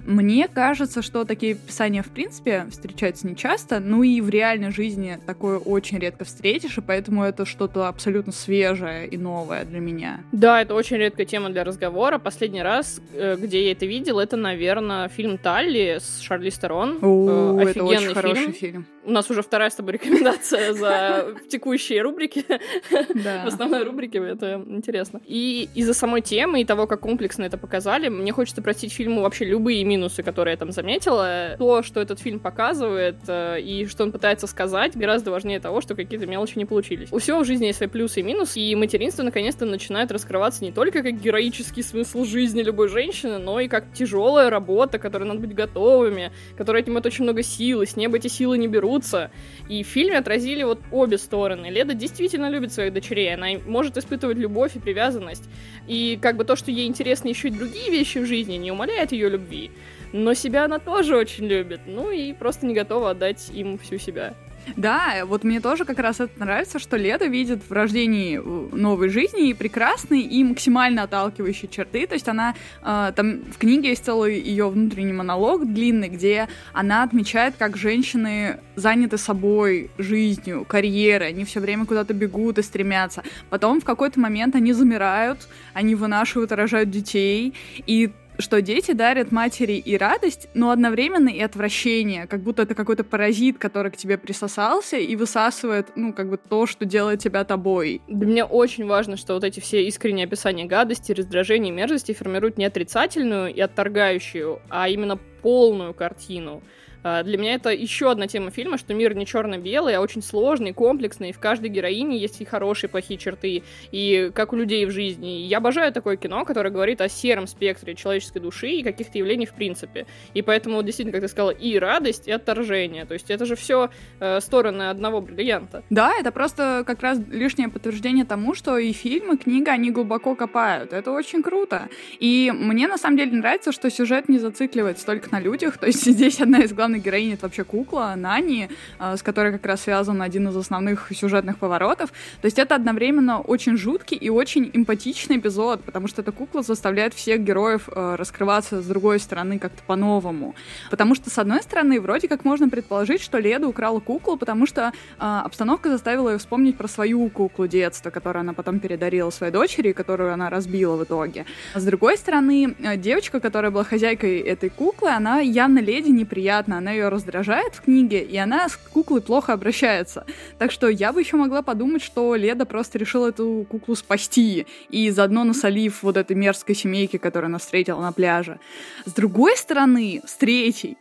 Мне 0.07 0.49
кажется, 0.49 1.03
что 1.03 1.25
такие 1.25 1.55
писания, 1.55 2.03
в 2.03 2.11
принципе, 2.11 2.67
встречаются 2.71 3.27
нечасто, 3.27 3.81
ну 3.81 4.03
и 4.03 4.21
в 4.21 4.29
реальной 4.29 4.71
жизни 4.71 5.19
такое 5.27 5.59
очень 5.59 5.99
редко 5.99 6.25
встретишь, 6.25 6.79
и 6.79 6.81
поэтому 6.81 7.25
это 7.25 7.47
что-то 7.47 7.89
абсолютно 7.89 8.33
свежее 8.33 9.07
и 9.09 9.17
новое 9.17 9.65
для 9.65 9.81
меня. 9.81 10.21
Да, 10.33 10.61
это 10.61 10.75
очень 10.75 10.97
редкая 10.97 11.27
тема 11.27 11.51
для 11.51 11.65
разговора. 11.65 12.19
Последний 12.19 12.63
раз, 12.63 13.01
э, 13.15 13.37
где 13.37 13.65
я 13.65 13.73
это 13.73 13.87
видел, 13.87 14.19
это, 14.19 14.37
наверное, 14.37 15.09
фильм 15.09 15.39
«Талли» 15.39 15.99
с 16.01 16.21
Шарли 16.21 16.51
Стерон. 16.51 16.99
О, 17.01 17.59
э, 17.61 17.71
это 17.71 17.85
очень 17.85 18.15
хороший 18.15 18.53
фильм. 18.53 18.87
У 19.07 19.11
нас 19.11 19.31
уже 19.31 19.43
вторая 19.43 19.69
с 19.69 19.75
тобой 19.75 19.95
рекомендация 19.95 20.73
за 20.75 21.35
текущие 21.49 22.01
рубрики. 22.03 22.45
В 22.89 23.47
основной 23.47 23.85
рубрике 23.85 24.19
это 24.19 24.63
интересно. 24.67 25.21
И 25.27 25.69
из-за 25.75 25.95
самой 25.95 26.23
темы 26.23 26.61
и 26.61 26.65
того, 26.65 26.87
как 26.87 27.01
комплексно 27.01 27.45
это 27.45 27.59
показали, 27.59 28.09
мне 28.09 28.33
хочется 28.33 28.63
простить 28.63 28.93
фильму 28.93 29.23
вообще 29.23 29.45
любые 29.45 29.85
минусы, 29.97 30.23
которые 30.23 30.53
я 30.53 30.57
там 30.57 30.73
заметила. 30.73 31.57
То, 31.59 31.83
что 31.83 32.01
этот 32.01 32.21
фильм 32.21 32.41
показывает 32.41 33.17
э, 33.27 33.61
и 33.61 33.87
что 33.87 34.05
он 34.05 34.13
пытается 34.13 34.47
сказать, 34.47 34.97
гораздо 34.97 35.31
важнее 35.31 35.61
того, 35.61 35.81
что 35.81 35.95
какие-то 35.95 36.27
мелочи 36.27 36.57
не 36.57 36.65
получились. 36.65 37.09
У 37.13 37.19
всего 37.19 37.41
в 37.41 37.45
жизни 37.45 37.67
есть 37.67 37.79
свои 37.79 37.89
плюсы 37.89 38.21
и 38.21 38.23
минусы, 38.23 38.61
и 38.61 38.75
материнство 38.77 39.23
наконец-то 39.23 39.67
начинает 39.67 40.13
раскрываться 40.13 40.65
не 40.65 40.73
только 40.73 41.03
как 41.03 41.21
героический 41.21 41.83
смысл 41.83 42.25
жизни 42.25 42.63
любой 42.63 42.89
женщины, 42.89 43.39
но 43.39 43.61
и 43.61 43.69
как 43.69 43.93
тяжелая 43.93 44.51
работа, 44.51 44.99
которой 44.99 45.25
надо 45.25 45.41
быть 45.41 45.55
готовыми, 45.55 46.33
которая 46.57 46.83
отнимает 46.83 47.07
очень 47.07 47.25
много 47.25 47.43
сил, 47.43 47.83
и 47.83 47.87
с 47.87 47.97
неба 47.97 48.17
эти 48.17 48.29
силы 48.29 48.57
не 48.57 48.69
берут 48.69 48.85
дерутся. 48.85 49.31
И 49.69 49.83
в 49.83 49.87
фильме 49.87 50.19
отразили 50.19 50.63
вот 50.63 50.81
обе 50.91 51.19
стороны. 51.19 51.67
Леда 51.67 51.95
действительно 51.95 52.51
любит 52.51 52.73
своих 52.73 52.93
дочерей, 52.93 53.35
она 53.35 53.47
может 53.67 53.97
испытывать 53.97 54.37
любовь 54.37 54.77
и 54.77 54.79
привязанность. 54.79 55.45
И 55.89 56.19
как 56.21 56.37
бы 56.37 56.45
то, 56.45 56.57
что 56.57 56.71
ей 56.71 56.87
интересны 56.87 57.29
еще 57.29 57.49
и 57.49 57.51
другие 57.51 57.91
вещи 57.91 58.19
в 58.19 58.27
жизни, 58.27 58.57
не 58.57 58.71
умаляет 58.71 59.13
ее 59.13 59.29
любви. 59.29 59.71
Но 60.15 60.33
себя 60.33 60.67
она 60.67 60.79
тоже 60.79 61.17
очень 61.17 61.47
любит. 61.47 61.81
Ну 61.87 62.13
и 62.13 62.33
просто 62.33 62.67
не 62.67 62.75
готова 62.75 63.11
отдать 63.11 63.51
им 63.53 63.77
всю 63.79 63.99
себя. 63.99 64.33
Да, 64.77 65.25
вот 65.27 65.43
мне 65.43 65.61
тоже 65.61 65.85
как 65.85 65.99
раз 65.99 66.21
это 66.21 66.39
нравится, 66.39 66.79
что 66.79 66.97
Лето 66.97 67.27
видит 67.27 67.63
в 67.69 67.73
рождении 67.73 68.39
э, 68.39 68.69
новой 68.77 69.09
жизни 69.09 69.51
и 69.51 69.55
прекрасные, 69.55 70.23
и 70.23 70.45
максимально 70.45 71.03
отталкивающие 71.03 71.69
черты. 71.69 72.07
То 72.07 72.15
есть 72.15 72.29
она, 72.29 72.55
э, 72.81 73.13
там 73.15 73.43
в 73.43 73.59
книге 73.59 73.91
есть 73.91 74.05
целый 74.05 74.41
ее 74.41 74.69
внутренний 74.69 75.13
монолог 75.13 75.67
длинный, 75.67 76.09
где 76.09 76.49
она 76.73 77.03
отмечает, 77.03 77.57
как 77.59 77.77
женщины 77.77 78.61
заняты 78.77 79.19
собой, 79.19 79.91
жизнью, 79.99 80.65
карьерой, 80.65 81.29
они 81.29 81.45
все 81.45 81.59
время 81.59 81.87
куда-то 81.87 82.15
бегут 82.15 82.59
и 82.59 82.63
стремятся. 82.63 83.25
Потом 83.51 83.81
в 83.81 83.85
какой-то 83.85 84.21
момент 84.21 84.55
они 84.55 84.73
замирают, 84.73 85.49
они 85.75 85.97
вынашивают 85.97 86.53
рожают 86.53 86.89
детей, 86.91 87.53
и 87.87 88.13
что 88.39 88.61
дети 88.61 88.93
дарят 88.93 89.33
матери 89.33 89.75
и 89.75 89.97
радость, 89.97 90.49
но 90.55 90.71
одновременно 90.71 91.29
и 91.29 91.41
отвращение, 91.41 92.27
как 92.27 92.41
будто 92.41 92.63
это 92.63 92.75
какой-то 92.75 93.05
паразит, 93.05 93.59
который 93.59 93.91
к 93.91 93.97
тебе 93.97 94.19
присосался 94.19 94.97
и 94.97 95.17
высасывает, 95.17 95.89
ну, 95.97 96.13
как 96.13 96.29
бы 96.29 96.37
то, 96.37 96.67
что 96.67 96.85
делает 96.85 97.21
тебя 97.21 97.45
тобой. 97.45 98.03
Для 98.09 98.27
меня 98.27 98.47
очень 98.47 98.87
важно, 98.87 99.17
что 99.17 99.35
вот 99.35 99.45
эти 99.45 99.61
все 99.61 99.85
искренние 99.87 100.27
описания 100.27 100.65
гадости, 100.65 101.13
раздражения, 101.13 101.73
мерзости 101.73 102.13
формируют 102.13 102.59
не 102.59 102.65
отрицательную 102.65 103.55
и 103.55 103.61
отторгающую, 103.61 104.61
а 104.69 104.89
именно 104.89 105.17
полную 105.43 105.95
картину. 105.95 106.63
А, 107.05 107.23
для 107.23 107.37
меня 107.37 107.55
это 107.55 107.71
еще 107.71 108.11
одна 108.11 108.27
тема 108.27 108.51
фильма, 108.51 108.79
что 108.79 108.95
мир 108.95 109.15
не 109.15 109.27
черно-белый, 109.27 109.95
а 109.95 110.01
очень 110.01 110.23
сложный, 110.23 110.73
комплексный, 110.73 111.29
и 111.29 111.33
в 111.33 111.39
каждой 111.39 111.69
героине 111.69 112.19
есть 112.19 112.41
и 112.41 112.45
хорошие, 112.45 112.89
и 112.89 112.91
плохие 112.91 113.19
черты, 113.19 113.63
и 113.93 114.31
как 114.35 114.53
у 114.53 114.57
людей 114.57 114.87
в 114.87 114.91
жизни. 114.91 115.43
Я 115.43 115.59
обожаю 115.59 115.93
такое 115.93 116.17
кино, 116.17 116.45
которое 116.45 116.71
говорит 116.71 117.03
о 117.03 117.09
сером 117.09 117.47
спектре 117.47 117.95
человеческой 117.95 118.41
души 118.41 118.69
и 118.69 118.83
каких-то 118.83 119.19
явлений 119.19 119.47
в 119.47 119.53
принципе. 119.53 120.07
И 120.33 120.41
поэтому, 120.41 120.83
действительно, 120.83 121.13
как 121.13 121.21
ты 121.21 121.29
сказала, 121.29 121.51
и 121.51 121.79
радость, 121.79 122.27
и 122.27 122.33
отторжение. 122.33 123.05
То 123.05 123.15
есть 123.15 123.31
это 123.31 123.45
же 123.45 123.55
все 123.55 123.91
э, 124.21 124.41
стороны 124.41 124.89
одного 124.89 125.21
бриллианта. 125.21 125.85
Да, 125.91 126.13
это 126.19 126.33
просто 126.33 126.85
как 126.87 127.03
раз 127.03 127.19
лишнее 127.31 127.69
подтверждение 127.69 128.25
тому, 128.25 128.55
что 128.55 128.79
и 128.79 128.93
фильмы, 128.93 129.35
и 129.35 129.39
книга, 129.39 129.73
они 129.73 129.91
глубоко 129.91 130.35
копают. 130.35 130.95
Это 130.95 131.11
очень 131.11 131.43
круто. 131.43 131.89
И 132.19 132.51
мне 132.55 132.89
на 132.89 132.97
самом 132.97 133.19
деле 133.19 133.33
нравится, 133.33 133.73
что 133.73 133.91
сюжет 133.91 134.31
не 134.31 134.39
зацикливается 134.39 135.05
только 135.05 135.31
на 135.31 135.41
людях. 135.41 135.77
То 135.77 135.87
есть 135.87 136.05
здесь 136.11 136.41
одна 136.41 136.61
из 136.61 136.73
главных 136.73 136.94
главной 136.95 137.01
героини 137.01 137.35
это 137.35 137.47
вообще 137.47 137.65
кукла 137.65 138.15
Нани, 138.17 138.69
а, 138.99 139.17
с 139.17 139.23
которой 139.23 139.53
как 139.53 139.67
раз 139.67 139.83
связан 139.83 140.23
один 140.23 140.49
из 140.49 140.57
основных 140.57 141.11
сюжетных 141.15 141.59
поворотов. 141.59 142.11
То 142.41 142.47
есть 142.47 142.59
это 142.59 142.75
одновременно 142.75 143.41
очень 143.41 143.77
жуткий 143.77 144.17
и 144.17 144.31
очень 144.31 144.71
эмпатичный 144.73 145.39
эпизод, 145.39 145.83
потому 145.85 146.09
что 146.09 146.23
эта 146.23 146.33
кукла 146.33 146.63
заставляет 146.63 147.15
всех 147.15 147.41
героев 147.41 147.89
а, 147.89 148.17
раскрываться 148.17 148.81
с 148.81 148.87
другой 148.87 149.19
стороны 149.19 149.59
как-то 149.59 149.83
по-новому. 149.87 150.55
Потому 150.91 151.15
что, 151.15 151.31
с 151.31 151.39
одной 151.39 151.63
стороны, 151.63 152.01
вроде 152.01 152.29
как 152.29 152.45
можно 152.45 152.69
предположить, 152.69 153.21
что 153.21 153.39
Леда 153.39 153.67
украла 153.67 154.01
куклу, 154.01 154.37
потому 154.37 154.67
что 154.67 154.83
э, 154.83 154.91
обстановка 155.19 155.91
заставила 155.91 156.31
ее 156.31 156.39
вспомнить 156.39 156.77
про 156.77 156.89
свою 156.89 157.29
куклу 157.29 157.67
детства, 157.67 158.11
которую 158.11 158.41
она 158.41 158.53
потом 158.53 158.79
передарила 158.79 159.31
своей 159.31 159.53
дочери, 159.53 159.93
которую 159.93 160.33
она 160.33 160.51
разбила 160.51 160.97
в 160.97 161.05
итоге. 161.05 161.45
С 161.75 161.85
другой 161.85 162.17
стороны, 162.17 162.75
девочка, 162.97 163.41
которая 163.41 163.71
была 163.71 163.85
хозяйкой 163.85 164.39
этой 164.41 164.71
куклы, 164.71 165.11
она 165.11 165.41
явно 165.41 165.81
леди 165.81 166.11
неприятна, 166.11 166.79
она 166.85 166.93
ее 166.93 167.09
раздражает 167.09 167.75
в 167.75 167.81
книге, 167.81 168.23
и 168.23 168.37
она 168.37 168.69
с 168.69 168.77
куклой 168.77 169.23
плохо 169.23 169.55
обращается. 169.55 170.27
Так 170.59 170.71
что 170.71 170.89
я 170.89 171.15
бы 171.15 171.21
еще 171.21 171.37
могла 171.37 171.63
подумать, 171.63 172.03
что 172.03 172.35
Леда 172.35 172.67
просто 172.67 172.99
решила 172.99 173.29
эту 173.29 173.67
куклу 173.71 173.95
спасти, 173.97 174.67
и 174.91 175.09
заодно 175.09 175.45
насолив 175.45 176.03
вот 176.03 176.19
этой 176.19 176.37
мерзкой 176.37 176.75
семейке, 176.75 177.19
которую 177.19 177.49
она 177.49 177.59
встретила 177.59 178.03
на 178.03 178.13
пляже. 178.13 178.61
С 179.07 179.13
другой 179.13 179.57
стороны, 179.57 180.21
с 180.27 180.35
третьей, 180.35 180.99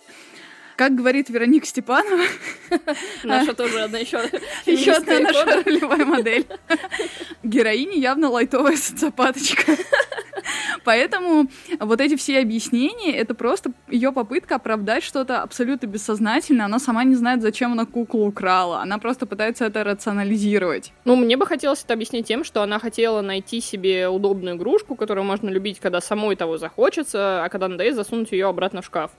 как 0.77 0.95
говорит 0.95 1.29
Вероника 1.29 1.65
Степанова... 1.65 2.23
Наша 3.23 3.53
тоже 3.53 3.81
одна 3.81 3.99
еще 3.99 4.17
Еще 4.65 4.91
одна 4.93 5.19
наша 5.19 5.63
ролевая 5.63 6.05
модель. 6.05 6.47
Героиня 7.43 7.97
явно 7.97 8.29
лайтовая 8.29 8.77
социопаточка. 8.77 9.75
Поэтому 10.83 11.47
вот 11.79 12.01
эти 12.01 12.15
все 12.15 12.39
объяснения— 12.39 13.15
это 13.15 13.33
просто 13.33 13.71
ее 13.87 14.11
попытка 14.11 14.55
оправдать 14.55 15.03
что-то 15.03 15.41
абсолютно 15.41 15.87
бессознательно. 15.87 16.65
Она 16.65 16.79
сама 16.79 17.03
не 17.03 17.15
знает, 17.15 17.41
зачем 17.41 17.73
она 17.73 17.85
куклу 17.85 18.27
украла. 18.27 18.81
Она 18.81 18.97
просто 18.97 19.25
пытается 19.25 19.65
это 19.65 19.83
рационализировать. 19.83 20.93
Ну, 21.05 21.15
мне 21.15 21.37
бы 21.37 21.45
хотелось 21.45 21.83
это 21.83 21.93
объяснить 21.93 22.27
тем, 22.27 22.43
что 22.43 22.61
она 22.61 22.79
хотела 22.79 23.21
найти 23.21 23.61
себе 23.61 24.07
удобную 24.07 24.55
игрушку, 24.55 24.95
которую 24.95 25.25
можно 25.25 25.49
любить, 25.49 25.79
когда 25.79 26.01
самой 26.01 26.35
того 26.35 26.57
захочется, 26.57 27.43
а 27.43 27.49
когда 27.49 27.67
надоест, 27.67 27.95
засунуть 27.95 28.31
ее 28.31 28.47
обратно 28.47 28.81
в 28.81 28.85
шкаф. 28.85 29.11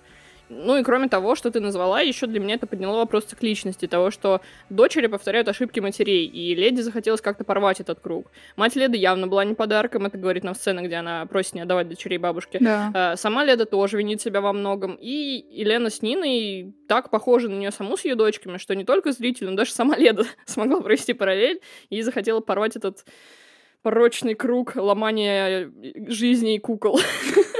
Ну 0.48 0.76
и 0.76 0.82
кроме 0.82 1.08
того, 1.08 1.34
что 1.34 1.50
ты 1.50 1.60
назвала, 1.60 2.00
еще 2.00 2.26
для 2.26 2.40
меня 2.40 2.54
это 2.54 2.66
подняло 2.66 2.96
вопрос 2.96 3.24
цикличности, 3.24 3.86
того, 3.86 4.10
что 4.10 4.40
дочери 4.70 5.06
повторяют 5.06 5.48
ошибки 5.48 5.80
матерей, 5.80 6.26
и 6.26 6.54
леди 6.54 6.80
захотелось 6.80 7.20
как-то 7.20 7.44
порвать 7.44 7.80
этот 7.80 8.00
круг. 8.00 8.26
Мать 8.56 8.76
Леды 8.76 8.96
явно 8.96 9.26
была 9.26 9.44
не 9.44 9.54
подарком, 9.54 10.06
это 10.06 10.18
говорит 10.18 10.44
нам 10.44 10.54
сцена, 10.54 10.82
где 10.82 10.96
она 10.96 11.26
просит 11.26 11.54
не 11.54 11.62
отдавать 11.62 11.88
дочерей 11.88 12.18
бабушке. 12.18 12.58
Да. 12.60 12.90
А, 12.94 13.16
сама 13.16 13.44
Леда 13.44 13.64
тоже 13.64 13.98
винит 13.98 14.20
себя 14.20 14.40
во 14.40 14.52
многом, 14.52 14.96
и 15.00 15.44
Елена 15.50 15.90
с 15.90 16.02
Ниной 16.02 16.74
так 16.88 17.10
похожа 17.10 17.48
на 17.48 17.58
нее 17.58 17.70
саму 17.70 17.96
с 17.96 18.04
ее 18.04 18.14
дочками, 18.14 18.58
что 18.58 18.74
не 18.74 18.84
только 18.84 19.12
зритель, 19.12 19.48
но 19.48 19.56
даже 19.56 19.72
сама 19.72 19.96
Леда 19.96 20.24
смогла 20.46 20.80
провести 20.80 21.14
параллель 21.14 21.60
и 21.88 22.02
захотела 22.02 22.40
порвать 22.40 22.76
этот 22.76 23.04
порочный 23.82 24.34
круг 24.34 24.76
ломания 24.76 25.70
жизни 26.08 26.56
и 26.56 26.58
кукол. 26.58 27.00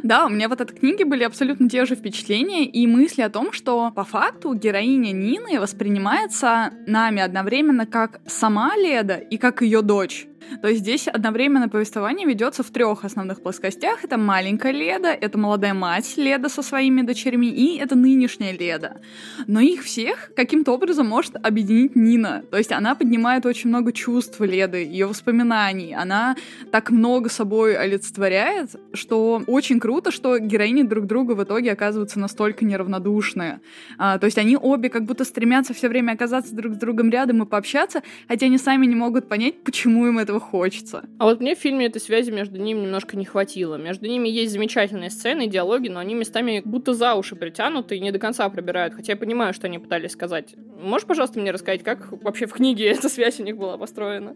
Да, 0.10 0.26
у 0.26 0.28
меня 0.28 0.48
вот 0.48 0.60
от 0.60 0.72
книги 0.72 1.04
были 1.04 1.24
абсолютно 1.24 1.68
те 1.68 1.84
же 1.84 1.94
впечатления 1.94 2.64
и 2.64 2.86
мысли 2.86 3.22
о 3.22 3.28
том, 3.28 3.52
что 3.52 3.92
по 3.94 4.04
факту 4.04 4.54
героиня 4.54 5.12
Нины 5.12 5.60
воспринимается 5.60 6.72
нами 6.86 7.20
одновременно 7.22 7.86
как 7.86 8.20
сама 8.26 8.76
Леда 8.76 9.16
и 9.16 9.36
как 9.36 9.62
ее 9.62 9.82
дочь. 9.82 10.26
То 10.62 10.68
есть 10.68 10.80
здесь 10.80 11.08
одновременно 11.08 11.68
повествование 11.68 12.26
ведется 12.26 12.62
в 12.62 12.70
трех 12.70 13.04
основных 13.04 13.42
плоскостях. 13.42 14.04
Это 14.04 14.16
маленькая 14.18 14.72
Леда, 14.72 15.08
это 15.08 15.38
молодая 15.38 15.74
мать 15.74 16.14
Леда 16.16 16.48
со 16.48 16.62
своими 16.62 17.02
дочерьми 17.02 17.48
и 17.48 17.78
это 17.78 17.94
нынешняя 17.94 18.56
Леда. 18.56 19.00
Но 19.46 19.60
их 19.60 19.82
всех 19.82 20.32
каким-то 20.34 20.72
образом 20.72 21.06
может 21.06 21.36
объединить 21.36 21.96
Нина. 21.96 22.42
То 22.50 22.58
есть 22.58 22.72
она 22.72 22.94
поднимает 22.94 23.46
очень 23.46 23.68
много 23.68 23.92
чувств 23.92 24.40
Леды, 24.40 24.78
ее 24.78 25.06
воспоминаний. 25.06 25.94
Она 25.94 26.36
так 26.70 26.90
много 26.90 27.28
собой 27.28 27.76
олицетворяет, 27.76 28.76
что 28.92 29.42
очень 29.46 29.80
круто, 29.80 30.10
что 30.10 30.38
героини 30.38 30.82
друг 30.82 31.06
друга 31.06 31.32
в 31.32 31.42
итоге 31.44 31.72
оказываются 31.72 32.18
настолько 32.18 32.64
неравнодушные. 32.64 33.60
А, 33.98 34.18
то 34.18 34.26
есть 34.26 34.38
они 34.38 34.56
обе 34.56 34.88
как 34.88 35.04
будто 35.04 35.24
стремятся 35.24 35.74
все 35.74 35.88
время 35.88 36.12
оказаться 36.12 36.54
друг 36.54 36.74
с 36.74 36.76
другом 36.76 37.10
рядом 37.10 37.42
и 37.42 37.46
пообщаться, 37.46 38.02
хотя 38.28 38.46
они 38.46 38.58
сами 38.58 38.86
не 38.86 38.94
могут 38.94 39.28
понять, 39.28 39.62
почему 39.62 40.06
им 40.06 40.18
этого 40.30 40.40
хочется. 40.40 41.04
А 41.18 41.24
вот 41.24 41.40
мне 41.40 41.54
в 41.54 41.58
фильме 41.58 41.86
этой 41.86 42.00
связи 42.00 42.30
между 42.30 42.58
ними 42.58 42.80
немножко 42.80 43.16
не 43.16 43.24
хватило. 43.24 43.76
Между 43.76 44.06
ними 44.06 44.28
есть 44.28 44.52
замечательные 44.52 45.10
сцены, 45.10 45.46
диалоги, 45.46 45.88
но 45.88 46.00
они 46.00 46.14
местами 46.14 46.62
будто 46.64 46.94
за 46.94 47.14
уши 47.14 47.36
притянуты 47.36 47.96
и 47.96 48.00
не 48.00 48.10
до 48.10 48.18
конца 48.18 48.48
пробирают, 48.48 48.94
хотя 48.94 49.12
я 49.12 49.16
понимаю, 49.16 49.52
что 49.52 49.66
они 49.66 49.78
пытались 49.78 50.12
сказать. 50.12 50.54
Можешь, 50.80 51.06
пожалуйста, 51.06 51.38
мне 51.38 51.50
рассказать, 51.50 51.82
как 51.82 52.12
вообще 52.22 52.46
в 52.46 52.52
книге 52.52 52.86
эта 52.90 53.08
связь 53.08 53.40
у 53.40 53.44
них 53.44 53.56
была 53.56 53.76
построена? 53.76 54.34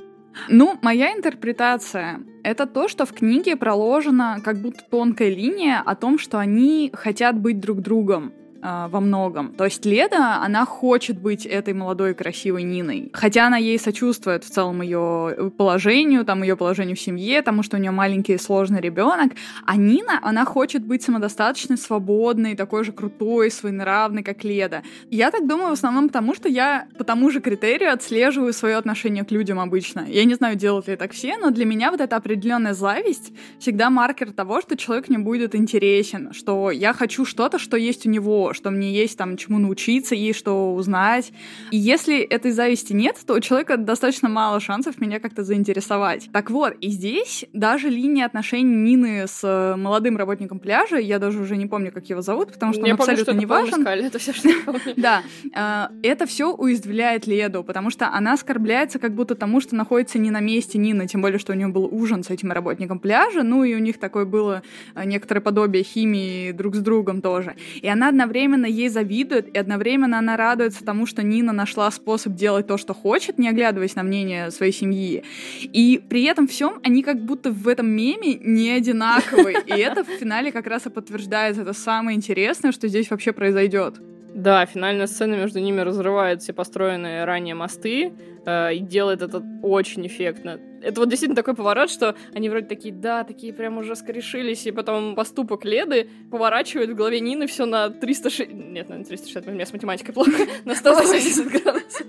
Ну, 0.48 0.76
моя 0.82 1.12
интерпретация— 1.12 2.20
это 2.42 2.66
то, 2.66 2.88
что 2.88 3.06
в 3.06 3.12
книге 3.12 3.54
проложена 3.56 4.40
как 4.44 4.58
будто 4.58 4.82
тонкая 4.90 5.30
линия 5.30 5.80
о 5.84 5.94
том, 5.94 6.18
что 6.18 6.40
они 6.40 6.90
хотят 6.92 7.38
быть 7.38 7.60
друг 7.60 7.80
другом 7.80 8.32
э, 8.64 8.88
во 8.88 9.00
многом. 9.00 9.52
То 9.54 9.64
есть 9.64 9.84
Леда, 9.86 10.42
она 10.42 10.64
хочет 10.64 11.20
быть 11.20 11.46
этой 11.46 11.74
молодой 11.74 12.14
красивой 12.14 12.62
Ниной. 12.62 13.10
Хотя 13.12 13.46
она 13.46 13.58
ей 13.58 13.78
сочувствует 13.78 14.44
в 14.44 14.50
целом 14.50 14.82
ее 14.82 15.52
положению, 15.56 16.24
там 16.24 16.42
ее 16.42 16.56
положению 16.56 16.96
в 16.96 17.00
семье, 17.00 17.42
тому, 17.42 17.62
что 17.62 17.76
у 17.76 17.80
нее 17.80 17.90
маленький 17.90 18.38
сложный 18.38 18.80
ребенок. 18.80 19.32
А 19.66 19.76
Нина, 19.76 20.18
она 20.22 20.44
хочет 20.44 20.84
быть 20.84 21.02
самодостаточной, 21.02 21.76
свободной, 21.76 22.56
такой 22.56 22.84
же 22.84 22.92
крутой, 22.92 23.50
своенравной, 23.50 24.22
как 24.22 24.44
Леда. 24.44 24.82
Я 25.10 25.30
так 25.30 25.46
думаю 25.46 25.70
в 25.70 25.72
основном 25.72 26.08
потому, 26.08 26.34
что 26.34 26.48
я 26.48 26.86
по 26.98 27.04
тому 27.04 27.30
же 27.30 27.40
критерию 27.40 27.92
отслеживаю 27.92 28.52
свое 28.52 28.76
отношение 28.76 29.24
к 29.24 29.30
людям 29.30 29.60
обычно. 29.60 30.06
Я 30.08 30.24
не 30.24 30.34
знаю, 30.34 30.56
делают 30.56 30.88
ли 30.88 30.96
так 30.96 31.12
все, 31.12 31.36
но 31.36 31.50
для 31.50 31.64
меня 31.66 31.90
вот 31.90 32.00
эта 32.00 32.16
определенная 32.16 32.74
зависть 32.74 33.32
всегда 33.58 33.90
маркер 33.90 34.32
того, 34.32 34.60
что 34.60 34.76
человек 34.76 35.08
не 35.08 35.18
будет 35.18 35.54
интересен, 35.54 36.32
что 36.32 36.70
я 36.70 36.92
хочу 36.92 37.24
что-то, 37.24 37.58
что 37.58 37.76
есть 37.76 38.06
у 38.06 38.10
него, 38.10 38.53
что 38.54 38.70
мне 38.70 38.92
есть 38.92 39.18
там 39.18 39.36
чему 39.36 39.58
научиться, 39.58 40.14
есть 40.14 40.38
что 40.38 40.74
узнать. 40.74 41.32
И 41.70 41.76
если 41.76 42.20
этой 42.20 42.52
зависти 42.52 42.92
нет, 42.92 43.16
то 43.26 43.34
у 43.34 43.40
человека 43.40 43.76
достаточно 43.76 44.28
мало 44.28 44.60
шансов 44.60 45.00
меня 45.00 45.20
как-то 45.20 45.44
заинтересовать. 45.44 46.28
Так 46.32 46.50
вот, 46.50 46.74
и 46.80 46.88
здесь 46.88 47.44
даже 47.52 47.88
линия 47.88 48.26
отношений 48.26 48.74
Нины 48.74 49.26
с 49.26 49.40
э, 49.42 49.76
молодым 49.76 50.16
работником 50.16 50.58
пляжа, 50.58 50.96
я 50.96 51.18
даже 51.18 51.40
уже 51.40 51.56
не 51.56 51.66
помню, 51.66 51.92
как 51.92 52.08
его 52.08 52.22
зовут, 52.22 52.52
потому 52.52 52.72
что 52.72 52.86
я 52.86 52.92
он 52.92 52.98
помню, 52.98 53.12
абсолютно 53.12 53.32
что 53.32 53.40
не 53.40 53.46
важен. 53.46 53.86
Это 53.86 54.18
все, 54.18 54.32
что 54.32 54.48
я 54.48 54.56
помню. 54.64 54.80
Да, 54.96 55.22
э, 55.54 55.88
это 56.02 56.26
все 56.26 56.52
уязвляет 56.52 57.26
Леду, 57.26 57.64
потому 57.64 57.90
что 57.90 58.08
она 58.08 58.34
оскорбляется 58.34 58.98
как 58.98 59.14
будто 59.14 59.34
тому, 59.34 59.60
что 59.60 59.74
находится 59.74 60.18
не 60.18 60.30
на 60.30 60.40
месте 60.40 60.78
Нины, 60.78 61.06
тем 61.06 61.20
более, 61.20 61.38
что 61.38 61.52
у 61.52 61.56
нее 61.56 61.68
был 61.68 61.88
ужин 61.90 62.22
с 62.22 62.30
этим 62.30 62.52
работником 62.52 62.98
пляжа, 62.98 63.42
ну 63.42 63.64
и 63.64 63.74
у 63.74 63.78
них 63.78 63.98
такое 63.98 64.24
было 64.24 64.62
э, 64.94 65.04
некоторое 65.04 65.40
подобие 65.40 65.82
химии 65.82 66.52
друг 66.52 66.74
с 66.76 66.80
другом 66.80 67.20
тоже. 67.20 67.56
И 67.80 67.88
она 67.88 68.08
одновременно 68.08 68.43
одновременно 68.44 68.66
ей 68.66 68.88
завидует, 68.88 69.48
и 69.54 69.58
одновременно 69.58 70.18
она 70.18 70.36
радуется 70.36 70.84
тому, 70.84 71.06
что 71.06 71.22
Нина 71.22 71.52
нашла 71.52 71.90
способ 71.90 72.34
делать 72.34 72.66
то, 72.66 72.76
что 72.76 72.94
хочет, 72.94 73.38
не 73.38 73.48
оглядываясь 73.48 73.94
на 73.96 74.02
мнение 74.02 74.50
своей 74.50 74.72
семьи. 74.72 75.24
И 75.62 76.02
при 76.08 76.24
этом 76.24 76.46
всем 76.46 76.80
они 76.82 77.02
как 77.02 77.24
будто 77.24 77.50
в 77.50 77.68
этом 77.68 77.88
меме 77.88 78.34
не 78.34 78.70
одинаковые. 78.70 79.62
И 79.66 79.72
это 79.72 80.04
в 80.04 80.08
финале 80.08 80.52
как 80.52 80.66
раз 80.66 80.86
и 80.86 80.90
подтверждает 80.90 81.58
это 81.58 81.72
самое 81.72 82.16
интересное, 82.16 82.72
что 82.72 82.88
здесь 82.88 83.10
вообще 83.10 83.32
произойдет. 83.32 83.94
Да, 84.34 84.66
финальная 84.66 85.06
сцена 85.06 85.36
между 85.36 85.60
ними 85.60 85.80
разрывает 85.80 86.42
все 86.42 86.52
построенные 86.52 87.24
ранее 87.24 87.54
мосты 87.54 88.12
э, 88.44 88.74
и 88.74 88.80
делает 88.80 89.22
это 89.22 89.40
очень 89.62 90.04
эффектно. 90.08 90.58
Это 90.82 91.00
вот 91.00 91.08
действительно 91.08 91.36
такой 91.36 91.54
поворот, 91.54 91.88
что 91.88 92.16
они 92.34 92.50
вроде 92.50 92.66
такие, 92.66 92.92
да, 92.92 93.22
такие 93.22 93.54
прям 93.54 93.78
уже 93.78 93.94
скорешились, 93.94 94.66
и 94.66 94.72
потом 94.72 95.14
поступок 95.14 95.64
Леды 95.64 96.10
поворачивает 96.32 96.90
в 96.90 96.94
голове 96.96 97.20
Нины 97.20 97.46
все 97.46 97.64
на 97.64 97.90
360... 97.90 98.52
Нет, 98.52 98.88
на 98.88 99.04
360, 99.04 99.46
у 99.46 99.50
меня 99.52 99.66
с 99.66 99.72
математикой 99.72 100.12
плохо. 100.12 100.32
На 100.64 100.74
180 100.74 101.62
градусов. 101.62 102.06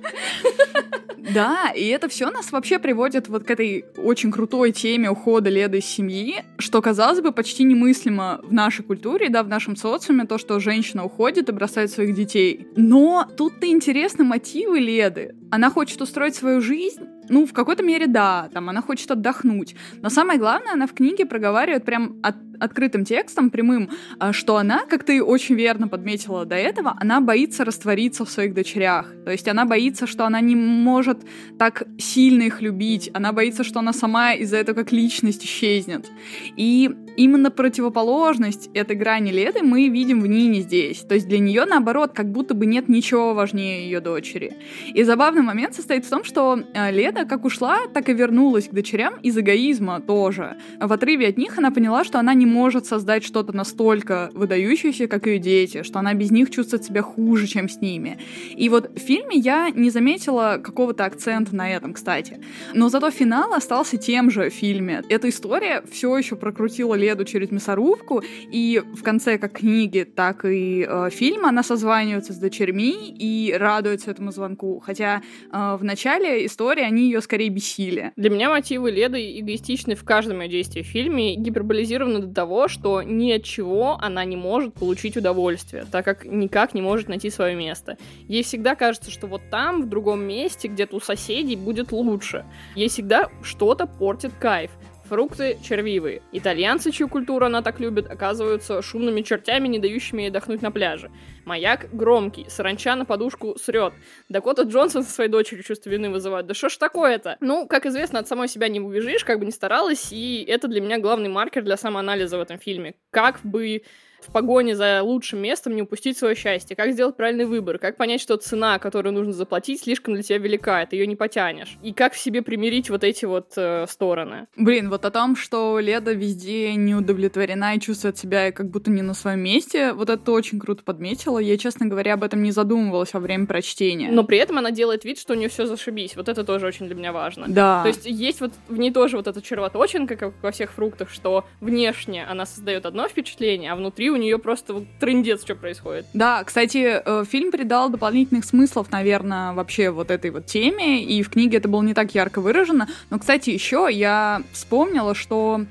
Да, 1.36 1.74
и 1.76 1.86
это 1.88 2.08
все 2.08 2.32
нас 2.32 2.54
вообще 2.54 2.80
приводит 2.80 3.28
вот 3.28 3.44
к 3.44 3.52
этой 3.52 3.84
очень 3.98 4.32
крутой 4.32 4.72
теме 4.72 5.12
ухода 5.12 5.50
Леды 5.50 5.80
из 5.80 5.86
семьи, 5.86 6.46
что, 6.58 6.82
казалось 6.82 7.20
бы, 7.20 7.34
почти 7.34 7.66
немыслимо 7.66 8.40
в 8.42 8.54
нашей 8.54 8.86
культуре, 8.86 9.28
да, 9.28 9.44
в 9.44 9.50
нашем 9.50 9.76
социуме, 9.76 10.24
то, 10.24 10.38
что 10.38 10.62
женщина 10.62 11.04
уходит 11.04 11.50
и 11.50 11.52
бросает 11.52 11.92
своих 11.92 12.16
детей. 12.16 12.70
Но 12.78 13.28
тут-то 13.36 13.68
интересны 13.68 14.24
мотивы 14.24 14.80
Леды. 14.80 15.36
Она 15.52 15.70
хочет 15.70 16.02
устроить 16.02 16.36
свою 16.36 16.62
жизнь, 16.62 17.02
ну, 17.30 17.46
в 17.46 17.54
какой-то 17.54 17.84
мере, 17.84 18.08
да, 18.08 18.50
там 18.54 18.70
она 18.70 18.82
хочет 18.82 19.12
отдохнуть. 19.12 19.76
Но 20.02 20.10
самое 20.10 20.40
главное, 20.40 20.74
она 20.74 20.88
в 20.88 20.94
книге 20.94 21.26
проговаривает 21.26 21.86
прям 21.86 22.18
от, 22.24 22.36
открытым 22.60 23.06
текстом, 23.06 23.50
прямым, 23.50 23.90
а, 24.20 24.34
что 24.34 24.58
она, 24.58 24.86
как 24.86 25.04
ты 25.04 25.24
очень 25.24 25.56
верно 25.56 25.88
подметила 25.88 26.46
до 26.46 26.56
этого, 26.56 26.96
она 27.00 27.22
боится 27.22 27.66
раствориться 27.66 28.26
в 28.26 28.30
своих 28.30 28.54
дочерях. 28.54 29.12
То 29.26 29.32
есть 29.32 29.48
она 29.48 29.66
боится, 29.66 30.08
что 30.08 30.26
она 30.26 30.42
не 30.42 30.56
может 30.56 31.20
так 31.58 31.84
сильно 31.98 32.44
их 32.44 32.62
любить. 32.62 33.10
Она 33.14 33.32
боится, 33.32 33.64
что 33.64 33.80
она 33.80 33.94
сама 33.94 34.34
из-за 34.34 34.58
этого 34.58 34.76
как 34.76 34.92
личность 34.92 35.46
исчезнет. 35.46 36.10
И 36.56 36.96
именно 37.18 37.52
противоположность 37.52 38.70
этой 38.74 38.96
грани 38.96 39.32
Леды 39.32 39.62
мы 39.62 39.88
видим 39.90 40.22
в 40.22 40.28
Нине 40.28 40.62
здесь. 40.62 41.00
То 41.00 41.16
есть 41.16 41.28
для 41.28 41.40
нее, 41.40 41.66
наоборот, 41.66 42.12
как 42.14 42.32
будто 42.32 42.54
бы 42.54 42.66
нет 42.66 42.90
ничего 42.90 43.34
важнее 43.34 43.86
ее 43.86 44.00
дочери. 44.00 44.58
И 44.94 45.04
забавный 45.04 45.42
момент 45.42 45.76
состоит 45.76 46.06
в 46.06 46.10
том, 46.10 46.24
что 46.24 46.60
а, 46.74 46.92
Леда 46.92 47.26
как 47.26 47.46
ушла, 47.46 47.88
так 47.94 48.10
и 48.10 48.14
вернулась 48.14 48.68
к 48.68 48.74
дочерям 48.74 49.16
из 49.22 49.38
эгоизма 49.38 50.02
тоже. 50.02 50.58
В 50.80 50.92
отрыве 50.92 51.28
от 51.28 51.38
них 51.38 51.58
она 51.58 51.72
поняла, 51.72 52.04
что 52.04 52.20
она 52.20 52.34
не 52.34 52.46
может 52.46 52.86
создать 52.86 53.24
что-то 53.24 53.56
настолько 53.56 54.30
выдающееся, 54.34 55.08
как 55.08 55.28
ее 55.28 55.40
дети, 55.40 55.84
что 55.84 56.00
она 56.00 56.14
без 56.14 56.32
них 56.32 56.50
чувствует 56.50 56.84
себя 56.84 57.02
хуже, 57.02 57.48
чем 57.48 57.70
с 57.70 57.82
ними. 57.82 58.18
И 58.56 58.70
вот 58.70 58.92
в 58.96 59.00
фильме 59.00 59.38
я 59.38 59.70
не 59.70 59.90
заметила 59.90 60.60
какого-то 60.64 61.06
акцента 61.06 61.56
на 61.56 61.70
этом, 61.72 61.94
кстати. 61.94 62.40
Но 62.74 62.90
зато 62.90 63.12
финал 63.12 63.54
остался 63.54 63.98
тем 63.98 64.30
же 64.32 64.50
в 64.50 64.54
фильме. 64.54 65.04
Эта 65.10 65.30
история 65.30 65.84
все 65.92 66.18
еще 66.18 66.36
прокрутила 66.36 66.96
Леду 67.06 67.24
через 67.24 67.52
мясорубку, 67.52 68.24
и 68.52 68.82
в 68.94 69.04
конце 69.04 69.38
как 69.38 69.54
книги, 69.54 70.04
так 70.04 70.44
и 70.46 70.86
э, 70.88 71.10
фильма 71.12 71.50
она 71.50 71.62
созванивается 71.62 72.34
с 72.34 72.38
дочерьми 72.38 73.16
и 73.18 73.54
радуется 73.54 74.12
этому 74.12 74.32
звонку. 74.32 74.82
Хотя 74.84 75.22
э, 75.52 75.78
в 75.80 75.84
начале 75.84 76.46
истории 76.46 76.84
они 76.84 77.04
ее 77.04 77.22
скорее 77.22 77.50
бесили. 77.50 78.12
Для 78.16 78.30
меня 78.30 78.50
мотивы 78.50 78.90
Леды 78.90 79.40
эгоистичны 79.40 79.96
в 79.96 80.04
каждом 80.04 80.42
ее 80.42 80.50
действии 80.50 80.82
в 80.82 80.88
фильме, 80.88 81.36
гиперболизированы 81.36 82.20
до 82.20 82.34
того, 82.34 82.68
что 82.68 83.04
ни 83.04 83.32
от 83.32 83.44
чего 83.44 83.98
она 84.02 84.26
не 84.26 84.36
может 84.36 84.74
получить 84.74 85.18
удовольствие, 85.18 85.86
так 85.92 86.04
как 86.06 86.26
никак 86.26 86.74
не 86.74 86.82
может 86.82 87.08
найти 87.08 87.30
свое 87.30 87.56
место. 87.56 87.98
Ей 88.28 88.44
всегда 88.44 88.76
кажется, 88.76 89.12
что 89.12 89.28
вот 89.28 89.42
там, 89.52 89.84
в 89.84 89.90
другом 89.90 90.24
месте, 90.24 90.68
где-то 90.68 90.96
у 90.96 91.00
соседей, 91.00 91.56
будет 91.56 91.92
лучше. 91.92 92.46
Ей 92.76 92.90
всегда 92.90 93.30
что-то 93.44 93.86
портит 93.86 94.34
кайф. 94.40 94.72
Фрукты 95.10 95.60
червивые. 95.62 96.24
Итальянцы, 96.32 96.92
чью 96.92 97.08
культуру 97.08 97.46
она 97.46 97.62
так 97.62 97.80
любит, 97.80 98.10
оказываются 98.10 98.82
шумными 98.82 99.22
чертями, 99.22 99.68
не 99.68 99.78
дающими 99.78 100.24
ей 100.24 100.30
отдохнуть 100.30 100.64
на 100.64 100.72
пляже. 100.72 101.12
Маяк 101.46 101.88
громкий, 101.94 102.48
саранча 102.50 102.96
на 102.96 103.06
подушку 103.06 103.56
срет. 103.60 103.94
Дакота 104.30 104.64
Джонсон 104.64 105.04
со 105.04 105.12
своей 105.12 105.30
дочерью 105.30 105.64
чувство 105.64 105.92
вины 105.92 106.10
вызывает. 106.10 106.48
Да 106.48 106.56
что 106.56 106.70
ж 106.70 106.78
такое-то? 106.78 107.38
Ну, 107.40 107.68
как 107.68 107.86
известно, 107.86 108.20
от 108.20 108.28
самой 108.28 108.48
себя 108.48 108.68
не 108.68 108.80
убежишь, 108.80 109.24
как 109.24 109.38
бы 109.40 109.46
ни 109.46 109.52
старалась, 109.52 110.12
и 110.12 110.44
это 110.48 110.68
для 110.68 110.82
меня 110.82 110.98
главный 110.98 111.30
маркер 111.30 111.64
для 111.64 111.78
самоанализа 111.78 112.40
в 112.40 112.42
этом 112.42 112.58
фильме. 112.58 112.96
Как 113.12 113.42
бы 113.44 113.84
в 114.28 114.32
погоне 114.32 114.76
за 114.76 115.02
лучшим 115.04 115.40
местом 115.40 115.76
не 115.76 115.82
упустить 115.82 116.18
свое 116.18 116.36
счастье, 116.36 116.76
как 116.76 116.92
сделать 116.92 117.16
правильный 117.16 117.46
выбор, 117.46 117.78
как 117.78 117.98
понять, 117.98 118.22
что 118.22 118.38
цена, 118.38 118.80
которую 118.80 119.14
нужно 119.14 119.34
заплатить, 119.34 119.82
слишком 119.82 120.14
для 120.14 120.24
тебя 120.24 120.38
велика, 120.38 120.86
ты 120.86 120.96
ее 120.96 121.08
не 121.08 121.16
потянешь, 121.16 121.78
и 121.84 121.94
как 121.94 122.14
в 122.14 122.20
себе 122.20 122.42
примирить 122.42 122.90
вот 122.90 123.04
эти 123.04 123.26
вот 123.26 123.54
э, 123.56 123.86
стороны. 123.88 124.48
Блин, 124.56 124.90
вот 124.90 125.06
о 125.06 125.12
том, 125.12 125.36
что 125.36 125.80
Леда 125.80 126.14
везде 126.14 126.76
не 126.76 126.96
удовлетворена 126.96 127.76
и 127.76 127.80
чувствует 127.80 128.18
себя 128.18 128.52
как 128.52 128.70
будто 128.70 128.92
не 128.92 129.02
на 129.02 129.14
своем 129.14 129.40
месте, 129.40 129.94
вот 129.94 130.10
это 130.10 130.32
очень 130.32 130.60
круто 130.60 130.84
подметила. 130.84 131.40
Я, 131.40 131.58
честно 131.58 131.86
говоря, 131.86 132.14
об 132.14 132.24
этом 132.24 132.44
не 132.44 132.52
задумывалась 132.52 133.14
во 133.14 133.20
время 133.20 133.46
прочтения. 133.46 134.10
Но 134.12 134.24
при 134.24 134.38
этом 134.38 134.58
она 134.58 134.72
делает 134.72 135.06
вид, 135.06 135.20
что 135.20 135.34
у 135.34 135.36
нее 135.36 135.50
все 135.50 135.66
зашибись. 135.66 136.16
Вот 136.16 136.30
это 136.30 136.44
тоже 136.44 136.68
очень 136.68 136.86
для 136.86 136.96
меня 136.96 137.12
важно. 137.12 137.46
Да. 137.48 137.82
То 137.84 137.88
есть 137.90 138.06
есть 138.06 138.42
вот 138.42 138.54
в 138.68 138.78
ней 138.78 138.92
тоже 138.92 139.18
вот 139.18 139.28
эта 139.28 139.42
червоточинка, 139.42 140.16
как 140.16 140.34
во 140.42 140.52
всех 140.52 140.72
фруктах, 140.72 141.10
что 141.10 141.46
внешне 141.62 142.26
она 142.26 142.46
создает 142.46 142.86
одно 142.86 143.08
впечатление, 143.08 143.72
а 143.72 143.76
внутри 143.76 144.10
у 144.16 144.18
нее 144.18 144.40
просто 144.40 144.74
вот 144.74 144.86
трындец, 145.00 145.44
что 145.44 145.56
происходит. 145.56 146.06
Да, 146.14 146.44
кстати, 146.44 147.02
э, 147.04 147.26
фильм 147.26 147.52
придал 147.52 147.90
дополнительных 147.90 148.46
смыслов, 148.46 148.92
наверное, 148.92 149.54
вообще 149.54 149.92
вот 149.92 150.12
этой 150.12 150.32
вот 150.32 150.46
теме, 150.46 151.04
и 151.04 151.22
в 151.22 151.30
книге 151.30 151.58
это 151.58 151.68
было 151.68 151.84
не 151.84 151.94
так 151.94 152.16
ярко 152.16 152.42
выражено. 152.42 152.88
Но, 153.10 153.20
кстати, 153.20 153.52
еще 153.52 153.88
я 153.92 154.42
вспомнила, 154.52 155.14
что 155.14 155.66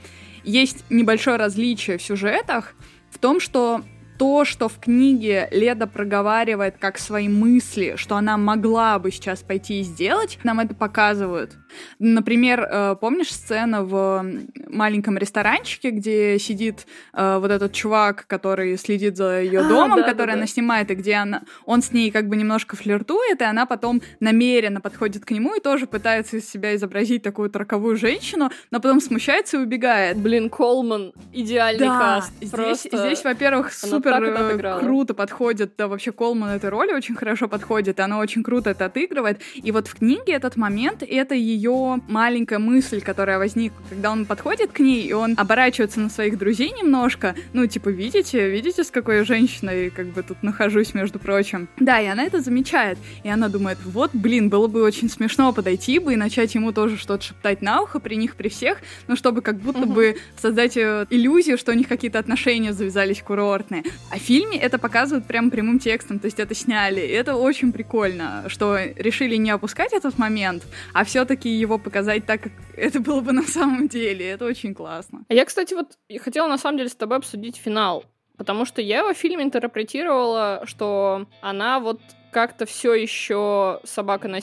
есть 0.45 0.85
небольшое 0.91 1.37
различие 1.37 1.99
в 1.99 2.03
сюжетах 2.03 2.75
в 3.11 3.19
том, 3.19 3.41
что 3.41 3.83
то, 4.19 4.45
что 4.45 4.69
в 4.69 4.79
книге 4.79 5.49
Леда 5.51 5.87
проговаривает 5.87 6.77
как 6.79 6.99
свои 6.99 7.29
мысли, 7.29 7.95
что 7.97 8.17
она 8.17 8.37
могла 8.37 8.99
бы 8.99 9.11
сейчас 9.11 9.43
пойти 9.43 9.81
и 9.81 9.83
сделать, 9.83 10.39
нам 10.45 10.61
это 10.61 10.75
показывают. 10.75 11.57
Например, 11.99 12.61
э, 12.61 12.97
помнишь 13.01 13.33
сцену 13.33 13.85
в 13.85 14.25
маленьком 14.69 15.19
ресторанчике, 15.19 15.91
где 15.91 16.39
сидит 16.39 16.87
э, 17.13 17.39
вот 17.39 17.51
этот 17.51 17.73
чувак, 17.73 18.27
который 18.27 18.77
следит 18.77 19.17
за 19.17 19.41
ее 19.41 19.61
а, 19.61 19.69
домом, 19.69 20.01
да, 20.01 20.03
который 20.05 20.29
да, 20.29 20.35
она 20.35 20.43
да. 20.43 20.47
снимает, 20.47 20.91
и 20.91 20.95
где 20.95 21.15
она, 21.15 21.43
он 21.65 21.83
с 21.83 21.93
ней 21.93 22.11
как 22.11 22.29
бы 22.29 22.37
немножко 22.37 22.77
флиртует, 22.77 23.41
и 23.41 23.45
она 23.45 23.67
потом 23.67 24.03
намеренно 24.21 24.81
подходит 24.81 25.25
к 25.25 25.31
нему 25.31 25.55
и 25.55 25.61
тоже 25.61 25.87
пытается 25.87 26.37
из 26.37 26.49
себя 26.49 26.75
изобразить 26.75 27.23
такую 27.23 27.51
траковую 27.51 27.97
женщину, 27.97 28.51
но 28.71 28.81
потом 28.81 29.01
смущается 29.01 29.57
и 29.57 29.61
убегает. 29.61 30.17
Блин, 30.19 30.51
Колман, 30.51 31.13
идеальный 31.33 31.87
да, 31.87 31.99
каст. 31.99 32.33
Здесь, 32.37 32.51
просто... 32.51 32.97
здесь 32.97 33.25
во-первых, 33.25 33.73
супер 33.73 34.23
э, 34.23 34.81
круто 34.81 35.15
подходит, 35.15 35.75
да, 35.77 35.89
вообще 35.89 36.13
Колман 36.13 36.51
этой 36.51 36.71
роли 36.71 36.93
очень 36.93 37.15
хорошо 37.15 37.49
подходит, 37.49 37.99
и 37.99 38.03
она 38.03 38.19
очень 38.19 38.43
круто 38.43 38.71
это 38.71 38.87
отыгрывает. 38.87 39.41
И 39.55 39.73
вот 39.73 39.89
в 39.89 39.95
книге 39.97 40.35
этот 40.35 40.57
момент, 40.57 41.03
это 41.03 41.35
ее 41.35 41.64
ее 41.65 42.01
маленькая 42.09 42.59
мысль, 42.59 43.01
которая 43.01 43.39
возникла, 43.39 43.83
когда 43.89 44.13
он 44.13 44.27
подходит 44.27 44.73
к 44.73 44.81
ней, 44.81 45.03
и 45.03 45.13
он 45.13 45.35
оборачивается 45.37 46.01
на 46.01 46.11
своих 46.11 46.39
друзей 46.39 46.71
немножко, 46.71 47.35
ну, 47.53 47.67
типа, 47.67 47.89
видите, 47.89 48.51
видите, 48.51 48.85
с 48.85 48.91
какой 48.91 49.25
женщиной 49.25 49.91
как 49.91 50.07
бы 50.09 50.23
тут 50.23 50.43
нахожусь, 50.43 50.95
между 50.95 51.19
прочим. 51.19 51.69
Да, 51.79 52.01
и 52.01 52.07
она 52.07 52.25
это 52.25 52.41
замечает, 52.41 52.99
и 53.23 53.29
она 53.29 53.49
думает, 53.49 53.79
вот, 53.85 54.11
блин, 54.13 54.51
было 54.51 54.67
бы 54.67 54.83
очень 54.83 55.09
смешно 55.09 55.53
подойти 55.53 55.99
бы 55.99 56.13
и 56.13 56.17
начать 56.17 56.55
ему 56.55 56.73
тоже 56.73 56.97
что-то 56.97 57.25
шептать 57.25 57.63
на 57.63 57.83
ухо 57.83 57.99
при 57.99 58.17
них, 58.17 58.37
при 58.37 58.49
всех, 58.49 58.79
ну, 59.09 59.17
чтобы 59.17 59.41
как 59.41 59.59
будто 59.59 59.81
угу. 59.81 59.95
бы 59.95 60.17
создать 60.41 60.77
э, 60.77 61.07
иллюзию, 61.11 61.57
что 61.57 61.73
у 61.73 61.75
них 61.75 61.89
какие-то 61.89 62.19
отношения 62.19 62.73
завязались 62.73 63.23
курортные. 63.23 63.85
А 64.11 64.17
в 64.17 64.19
фильме 64.19 64.59
это 64.59 64.79
показывают 64.79 65.27
прям 65.27 65.51
прямым 65.51 65.79
текстом, 65.79 66.19
то 66.19 66.27
есть 66.27 66.39
это 66.39 66.55
сняли, 66.55 67.01
и 67.01 67.11
это 67.11 67.37
очень 67.37 67.73
прикольно, 67.73 68.45
что 68.49 68.79
решили 68.97 69.37
не 69.37 69.51
опускать 69.51 69.93
этот 69.93 70.19
момент, 70.19 70.65
а 70.93 71.05
все-таки 71.05 71.54
его 71.55 71.79
показать 71.79 72.27
так, 72.27 72.43
как 72.43 72.53
это 72.77 73.01
было 73.01 73.21
бы 73.21 73.33
на 73.33 73.43
самом 73.43 73.89
деле. 73.89 74.29
Это 74.29 74.45
очень 74.45 74.75
классно. 74.75 75.25
А 75.29 75.35
я, 75.35 75.45
кстати, 75.45 75.75
вот 75.75 75.99
хотела 76.21 76.49
на 76.49 76.59
самом 76.59 76.79
деле 76.79 76.89
с 76.89 76.97
тобой 76.97 77.19
обсудить 77.19 77.57
финал. 77.57 78.05
Потому 78.37 78.65
что 78.65 78.83
я 78.83 78.99
его 78.99 79.15
в 79.15 79.17
фильме 79.17 79.45
интерпретировала, 79.45 80.63
что 80.65 81.27
она 81.41 81.79
вот 81.79 82.01
как-то 82.35 82.67
все 82.67 82.95
еще 82.95 83.79
собака 83.85 84.27
на. 84.27 84.41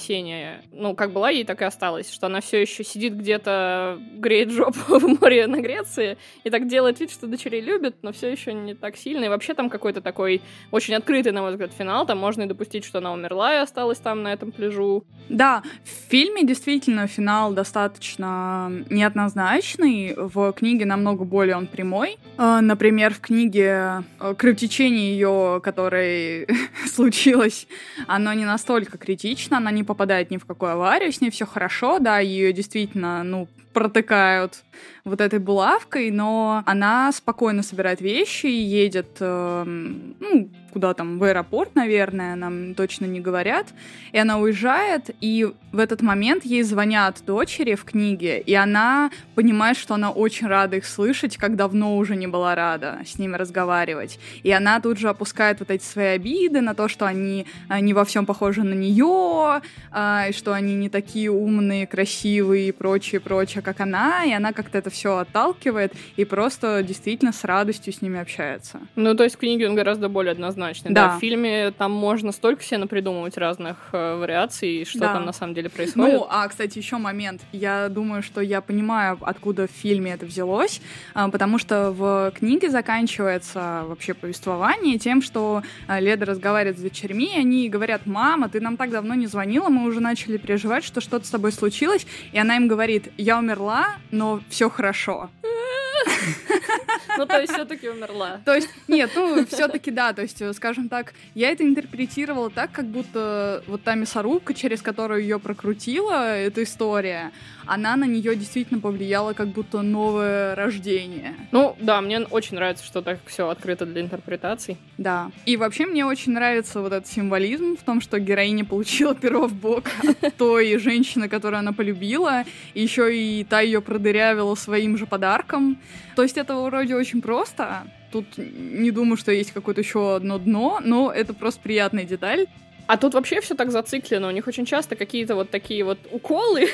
Ну, 0.72 0.96
как 0.96 1.12
была 1.12 1.30
ей, 1.30 1.44
так 1.44 1.62
и 1.62 1.66
осталась. 1.66 2.12
Что 2.12 2.28
она 2.28 2.40
все 2.40 2.62
еще 2.62 2.86
сидит 2.86 3.14
где-то, 3.14 4.00
греет 4.14 4.50
жопу 4.50 4.80
в 5.00 5.20
море 5.20 5.46
на 5.46 5.60
Греции 5.60 6.18
и 6.46 6.50
так 6.50 6.68
делает 6.68 7.02
вид, 7.02 7.12
что 7.12 7.28
дочерей 7.28 7.60
любит, 7.60 7.98
но 8.02 8.14
все 8.14 8.30
еще 8.30 8.54
не 8.54 8.76
так 8.76 8.96
сильно. 8.96 9.26
И 9.26 9.28
вообще 9.28 9.54
там 9.54 9.70
какой-то 9.70 10.00
такой 10.00 10.42
очень 10.72 10.96
открытый, 10.96 11.34
на 11.34 11.42
мой 11.42 11.52
взгляд, 11.52 11.72
финал. 11.78 12.06
Там 12.06 12.18
можно 12.18 12.44
и 12.44 12.46
допустить, 12.46 12.86
что 12.86 13.00
она 13.00 13.12
умерла 13.12 13.54
и 13.56 13.58
осталась 13.58 14.00
там 14.00 14.24
на 14.24 14.32
этом 14.32 14.54
пляжу. 14.54 15.04
Да, 15.28 15.62
в 15.84 16.10
фильме 16.10 16.46
действительно 16.46 17.08
финал 17.08 17.52
достаточно 17.52 18.72
неоднозначный. 18.90 20.16
В 20.16 20.54
книге 20.54 20.86
намного 20.86 21.26
более 21.26 21.58
он 21.58 21.68
прямой. 21.68 22.18
А, 22.38 22.62
например, 22.62 23.14
в 23.14 23.20
книге 23.20 24.04
э, 24.20 24.34
кровотечение 24.38 25.14
ее, 25.14 25.60
которое 25.62 26.48
случилось, 26.88 27.68
оно 28.08 28.34
не 28.34 28.46
настолько 28.46 28.98
критично, 28.98 29.58
она 29.58 29.72
не 29.72 29.84
попадает 29.84 30.32
ни 30.32 30.38
в 30.38 30.46
какую 30.46 30.72
аварию, 30.74 31.12
с 31.12 31.22
ней 31.22 31.30
все 31.30 31.46
хорошо, 31.46 32.00
да, 32.00 32.20
ее 32.20 32.54
действительно, 32.54 33.24
ну, 33.24 33.48
протыкают 33.74 34.64
вот 35.06 35.22
этой 35.22 35.40
булавкой, 35.40 36.12
но 36.12 36.64
она 36.66 37.12
спокойно 37.12 37.64
собирает 37.64 38.02
вещи 38.02 38.48
и 38.48 38.62
едет, 38.62 39.18
э, 39.20 39.64
ну, 39.66 40.50
куда 40.72 40.94
там, 40.94 41.20
в 41.20 41.24
аэропорт, 41.24 41.76
наверное, 41.76 42.36
нам 42.36 42.76
точно 42.76 43.06
не 43.06 43.20
говорят. 43.20 43.68
И 44.12 44.18
она 44.18 44.40
уезжает, 44.40 45.10
и 45.22 45.52
в 45.72 45.80
этот 45.80 46.02
момент 46.02 46.46
ей 46.46 46.64
звонят 46.64 47.22
дочери 47.26 47.76
в 47.76 47.84
книге, 47.84 48.40
и 48.40 48.54
она 48.54 49.12
понимает, 49.36 49.78
что 49.78 49.94
она 49.94 50.12
очень 50.12 50.48
рада 50.48 50.78
их 50.78 50.86
слышать, 50.86 51.38
как 51.38 51.56
давно 51.56 51.98
уже 51.98 52.16
не 52.16 52.28
была 52.28 52.56
рада 52.56 53.00
с 53.06 53.18
ними 53.18 53.36
разговаривать. 53.36 54.20
И 54.44 54.52
она 54.52 54.80
тут 54.80 54.98
же 54.98 55.10
опускает 55.10 55.60
вот 55.60 55.72
эти 55.72 55.84
свои 55.84 56.08
обиды 56.08 56.62
на 56.62 56.74
то, 56.74 56.88
что 56.88 57.06
они 57.06 57.46
не 57.80 57.94
во 57.94 58.06
всем 58.06 58.26
похожи 58.26 58.64
на 58.64 58.74
нее, 58.74 59.62
а, 59.92 60.28
и 60.30 60.34
что 60.34 60.54
они 60.54 60.76
не 60.76 60.90
такие 60.90 61.32
умные, 61.32 61.88
красивые 61.88 62.70
и 62.70 62.72
прочее, 62.72 63.22
прочее, 63.22 63.62
как 63.62 63.80
она, 63.80 64.26
и 64.26 64.32
она 64.32 64.54
как-то 64.54 64.78
это 64.78 64.90
все 64.90 65.18
отталкивает 65.18 65.94
и 66.16 66.26
просто 66.26 66.84
действительно 66.84 67.32
с 67.32 67.44
радостью 67.44 67.94
с 67.94 68.02
ними 68.02 68.20
общается. 68.20 68.80
Ну, 68.96 69.16
то 69.16 69.24
есть 69.24 69.36
в 69.36 69.40
книге 69.40 69.70
он 69.70 69.76
гораздо 69.76 70.10
более 70.10 70.34
однозначный. 70.62 70.92
Да. 70.92 71.08
да 71.08 71.18
в 71.18 71.20
фильме 71.20 71.72
там 71.72 71.92
можно 71.92 72.32
столько 72.32 72.64
себе 72.64 72.80
напридумывать 72.80 73.38
разных 73.38 73.78
э, 73.92 74.16
вариаций, 74.16 74.86
что 74.86 75.00
да. 75.00 75.14
там 75.14 75.26
на 75.26 75.34
самом 75.34 75.54
деле 75.54 75.70
происходит. 75.70 76.14
Ну, 76.14 76.28
а, 76.30 76.48
кстати, 76.48 76.78
еще 76.78 76.98
момент. 76.98 77.42
Я 77.52 77.90
думаю, 77.90 78.24
что 78.24 78.42
я 78.42 78.62
понимаю, 78.62 79.18
откуда 79.22 79.68
в 79.68 79.72
фильме 79.72 80.14
это 80.14 80.26
взялось, 80.26 80.82
э, 81.16 81.28
потому 81.32 81.58
что 81.58 81.92
в 81.92 82.32
книге 82.36 82.70
заканчивается 82.70 83.84
вообще 83.88 84.14
повествование 84.14 84.98
тем, 84.98 85.22
что 85.22 85.64
э, 85.88 86.00
Леда 86.00 86.26
разговаривает 86.26 86.78
с 86.78 86.82
дочерьми, 86.82 87.32
и 87.36 87.40
они 87.40 87.70
говорят, 87.70 88.06
мама, 88.06 88.50
ты 88.50 88.60
нам 88.60 88.78
так 88.78 88.92
давно 88.92 89.16
не 89.16 89.28
звонила, 89.28 89.70
мы 89.70 89.88
уже 89.88 90.00
начали 90.00 90.38
переживать, 90.38 90.84
что 90.84 91.02
что-то 91.02 91.26
с 91.26 91.30
тобой 91.30 91.52
случилось, 91.52 92.06
и 92.32 92.40
она 92.40 92.56
им 92.58 92.68
говорит, 92.68 93.12
я 93.18 93.38
умерла, 93.38 93.96
но 94.12 94.42
все 94.50 94.70
хорошо. 94.70 95.30
Ну, 97.18 97.26
то 97.26 97.40
есть 97.40 97.54
все-таки 97.54 97.90
умерла. 97.90 98.42
То 98.46 98.56
есть, 98.56 98.70
нет, 98.88 99.12
ну, 99.16 99.46
все-таки 99.46 99.92
да, 99.92 100.14
то 100.14 100.22
есть, 100.22 100.42
скажем 100.56 100.90
так, 100.90 101.14
я 101.36 101.52
это 101.52 101.64
интерпретировала 101.64 102.50
так, 102.50 102.72
как 102.72 102.86
будто 102.86 103.64
вот 103.68 103.84
та 103.84 103.96
мясорубка, 103.96 104.54
через 104.54 104.82
которую 104.82 105.22
ее 105.22 105.40
прокрутила 105.40 106.36
эта 106.38 106.64
история, 106.64 107.32
она 107.66 107.96
на 107.96 108.06
нее 108.06 108.36
действительно 108.36 108.80
повлияла 108.80 109.34
как 109.34 109.50
будто 109.50 109.82
новое 109.82 110.56
рождение. 110.56 111.36
Ну, 111.52 111.76
да, 111.80 112.02
мне 112.02 112.20
очень 112.22 112.56
нравится, 112.56 112.84
что 112.86 113.02
так 113.02 113.20
все 113.26 113.48
открыто 113.50 113.86
для 113.86 114.02
интерпретаций. 114.02 114.78
Да. 114.98 115.32
И 115.46 115.58
вообще 115.58 115.86
мне 115.86 116.06
очень 116.06 116.34
нравится 116.34 116.82
вот 116.82 116.92
этот 116.92 117.08
символизм 117.08 117.78
в 117.78 117.84
том, 117.84 118.02
что 118.02 118.20
героиня 118.20 118.66
получила 118.66 119.16
перо 119.16 119.48
в 119.48 119.54
бок 119.54 119.86
от 120.22 120.36
той 120.36 120.78
женщины, 120.78 121.30
которую 121.30 121.60
она 121.60 121.72
полюбила, 121.72 122.44
и 122.74 122.82
еще 122.82 123.16
и 123.16 123.44
та 123.44 123.62
ее 123.62 123.82
продырявила 123.82 124.56
своим 124.56 124.98
же 124.98 125.06
подарком. 125.06 125.78
То 126.16 126.24
есть 126.24 126.38
это 126.38 126.56
вроде 126.56 126.91
очень 126.96 127.22
просто. 127.22 127.88
Тут 128.12 128.26
не 128.38 128.92
думаю, 128.92 129.18
что 129.18 129.32
есть 129.32 129.52
какое-то 129.52 129.82
еще 129.82 130.16
одно 130.16 130.38
дно, 130.38 130.80
но 130.84 131.12
это 131.12 131.34
просто 131.34 131.62
приятная 131.62 132.04
деталь. 132.04 132.48
А 132.92 132.98
тут 132.98 133.14
вообще 133.14 133.40
все 133.40 133.56
так 133.56 133.72
зациклено. 133.72 134.28
У 134.28 134.32
них 134.32 134.48
очень 134.48 134.66
часто 134.66 134.98
какие-то 134.98 135.36
вот 135.36 135.50
такие 135.50 135.86
вот 135.86 135.98
уколы, 136.12 136.68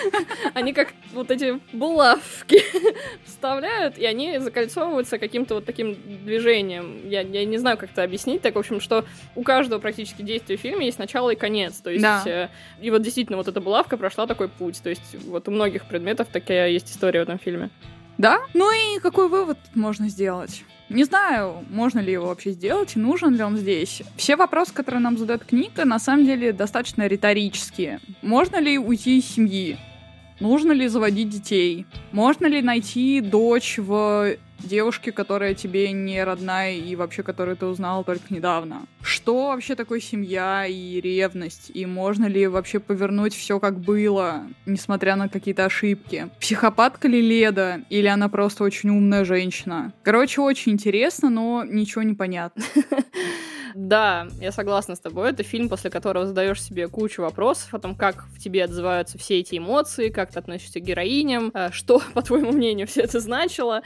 они 0.54 0.72
как 0.72 0.94
вот 1.12 1.30
эти 1.30 1.60
булавки 1.74 2.62
вставляют, 3.26 3.98
и 3.98 4.06
они 4.06 4.38
закольцовываются 4.38 5.18
каким-то 5.18 5.56
вот 5.56 5.66
таким 5.66 5.94
движением. 6.24 7.06
Я, 7.06 7.20
я 7.20 7.44
не 7.44 7.58
знаю, 7.58 7.76
как 7.76 7.90
это 7.90 8.02
объяснить. 8.02 8.40
Так, 8.40 8.54
в 8.54 8.58
общем, 8.58 8.80
что 8.80 9.04
у 9.34 9.42
каждого 9.42 9.78
практически 9.78 10.22
действия 10.22 10.56
в 10.56 10.60
фильме 10.60 10.86
есть 10.86 10.98
начало 10.98 11.30
и 11.30 11.36
конец. 11.36 11.74
То 11.74 11.90
есть, 11.90 12.02
да. 12.02 12.22
э, 12.24 12.48
и 12.80 12.90
вот 12.90 13.02
действительно 13.02 13.36
вот 13.36 13.48
эта 13.48 13.60
булавка 13.60 13.98
прошла 13.98 14.26
такой 14.26 14.48
путь. 14.48 14.82
То 14.82 14.88
есть, 14.88 15.16
вот 15.26 15.48
у 15.48 15.50
многих 15.50 15.84
предметов 15.84 16.28
такая 16.32 16.70
есть 16.70 16.90
история 16.90 17.20
в 17.20 17.24
этом 17.24 17.38
фильме. 17.38 17.68
Да? 18.18 18.40
Ну 18.52 18.70
и 18.72 18.98
какой 19.00 19.28
вывод 19.28 19.58
можно 19.74 20.08
сделать? 20.08 20.64
Не 20.88 21.04
знаю, 21.04 21.64
можно 21.70 22.00
ли 22.00 22.12
его 22.12 22.26
вообще 22.26 22.50
сделать 22.50 22.96
и 22.96 22.98
нужен 22.98 23.34
ли 23.34 23.42
он 23.42 23.56
здесь. 23.56 24.02
Все 24.16 24.36
вопросы, 24.36 24.72
которые 24.72 25.00
нам 25.00 25.16
задает 25.16 25.44
книга, 25.44 25.84
на 25.84 25.98
самом 25.98 26.24
деле 26.24 26.52
достаточно 26.52 27.06
риторические. 27.06 28.00
Можно 28.22 28.58
ли 28.58 28.78
уйти 28.78 29.18
из 29.18 29.26
семьи? 29.26 29.78
Нужно 30.40 30.72
ли 30.72 30.88
заводить 30.88 31.28
детей? 31.28 31.86
Можно 32.12 32.46
ли 32.46 32.62
найти 32.62 33.20
дочь 33.20 33.78
в 33.78 34.36
девушке, 34.58 35.12
которая 35.12 35.54
тебе 35.54 35.92
не 35.92 36.22
родная 36.22 36.74
и 36.74 36.96
вообще 36.96 37.22
которую 37.22 37.56
ты 37.56 37.66
узнала 37.66 38.04
только 38.04 38.32
недавно. 38.32 38.82
Что 39.02 39.48
вообще 39.48 39.74
такое 39.74 40.00
семья 40.00 40.66
и 40.66 41.00
ревность? 41.00 41.70
И 41.74 41.86
можно 41.86 42.26
ли 42.26 42.46
вообще 42.46 42.80
повернуть 42.80 43.34
все 43.34 43.60
как 43.60 43.78
было, 43.78 44.42
несмотря 44.66 45.16
на 45.16 45.28
какие-то 45.28 45.64
ошибки? 45.64 46.28
Психопатка 46.40 47.08
ли 47.08 47.20
Леда? 47.20 47.82
Или 47.90 48.06
она 48.06 48.28
просто 48.28 48.64
очень 48.64 48.90
умная 48.90 49.24
женщина? 49.24 49.92
Короче, 50.02 50.40
очень 50.40 50.72
интересно, 50.72 51.30
но 51.30 51.64
ничего 51.64 52.02
не 52.02 52.14
понятно. 52.14 52.62
Да, 53.74 54.26
я 54.40 54.50
согласна 54.50 54.96
с 54.96 55.00
тобой. 55.00 55.30
Это 55.30 55.44
фильм, 55.44 55.68
после 55.68 55.88
которого 55.88 56.26
задаешь 56.26 56.60
себе 56.60 56.88
кучу 56.88 57.22
вопросов 57.22 57.72
о 57.74 57.78
том, 57.78 57.94
как 57.94 58.24
в 58.34 58.40
тебе 58.40 58.64
отзываются 58.64 59.18
все 59.18 59.38
эти 59.38 59.58
эмоции, 59.58 60.08
как 60.08 60.32
ты 60.32 60.38
относишься 60.40 60.80
к 60.80 60.84
героиням, 60.84 61.52
э, 61.54 61.70
что, 61.70 62.02
по 62.14 62.22
твоему 62.22 62.50
мнению, 62.50 62.88
все 62.88 63.02
это 63.02 63.20
значило. 63.20 63.82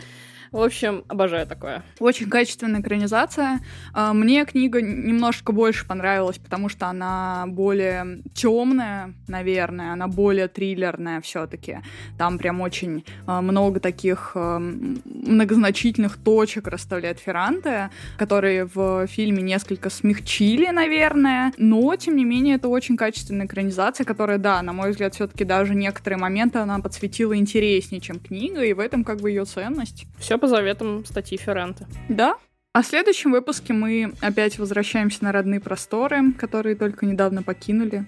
В 0.52 0.60
общем, 0.60 1.04
обожаю 1.08 1.46
такое. 1.46 1.82
Очень 1.98 2.28
качественная 2.28 2.82
экранизация. 2.82 3.60
А, 3.94 4.12
мне 4.12 4.44
книга 4.44 4.82
немножко 4.82 5.50
больше 5.50 5.86
понравилась, 5.86 6.36
потому 6.36 6.68
что 6.68 6.88
она 6.88 7.46
более 7.46 8.22
темная, 8.34 9.14
наверное, 9.28 9.94
она 9.94 10.08
более 10.08 10.48
триллерная 10.48 11.22
все-таки. 11.22 11.78
Там 12.18 12.36
прям 12.36 12.60
очень 12.60 13.06
а, 13.26 13.40
много 13.40 13.80
таких 13.80 14.32
а, 14.34 14.58
многозначительных 14.58 16.18
точек 16.18 16.68
расставляет 16.68 17.18
Ферранте, 17.18 17.88
которые 18.18 18.66
в 18.66 19.06
фильме 19.06 19.42
несколько 19.42 19.88
смягчили, 19.88 20.66
наверное. 20.66 21.54
Но, 21.56 21.96
тем 21.96 22.14
не 22.14 22.26
менее, 22.26 22.56
это 22.56 22.68
очень 22.68 22.98
качественная 22.98 23.46
экранизация, 23.46 24.04
которая, 24.04 24.36
да, 24.36 24.60
на 24.60 24.74
мой 24.74 24.90
взгляд, 24.90 25.14
все-таки 25.14 25.44
даже 25.44 25.74
некоторые 25.74 26.18
моменты 26.18 26.58
она 26.58 26.78
подсветила 26.78 27.34
интереснее, 27.34 28.02
чем 28.02 28.20
книга, 28.20 28.62
и 28.62 28.74
в 28.74 28.80
этом 28.80 29.02
как 29.02 29.22
бы 29.22 29.30
ее 29.30 29.46
ценность. 29.46 30.04
Все 30.18 30.41
по 30.42 30.48
заветам 30.48 31.04
статьи 31.04 31.38
Ферранте. 31.38 31.86
Да, 32.08 32.34
а 32.72 32.82
в 32.82 32.86
следующем 32.86 33.30
выпуске 33.30 33.72
мы 33.72 34.12
опять 34.20 34.58
возвращаемся 34.58 35.22
на 35.22 35.30
родные 35.30 35.60
просторы, 35.60 36.32
которые 36.32 36.74
только 36.74 37.06
недавно 37.06 37.44
покинули 37.44 38.06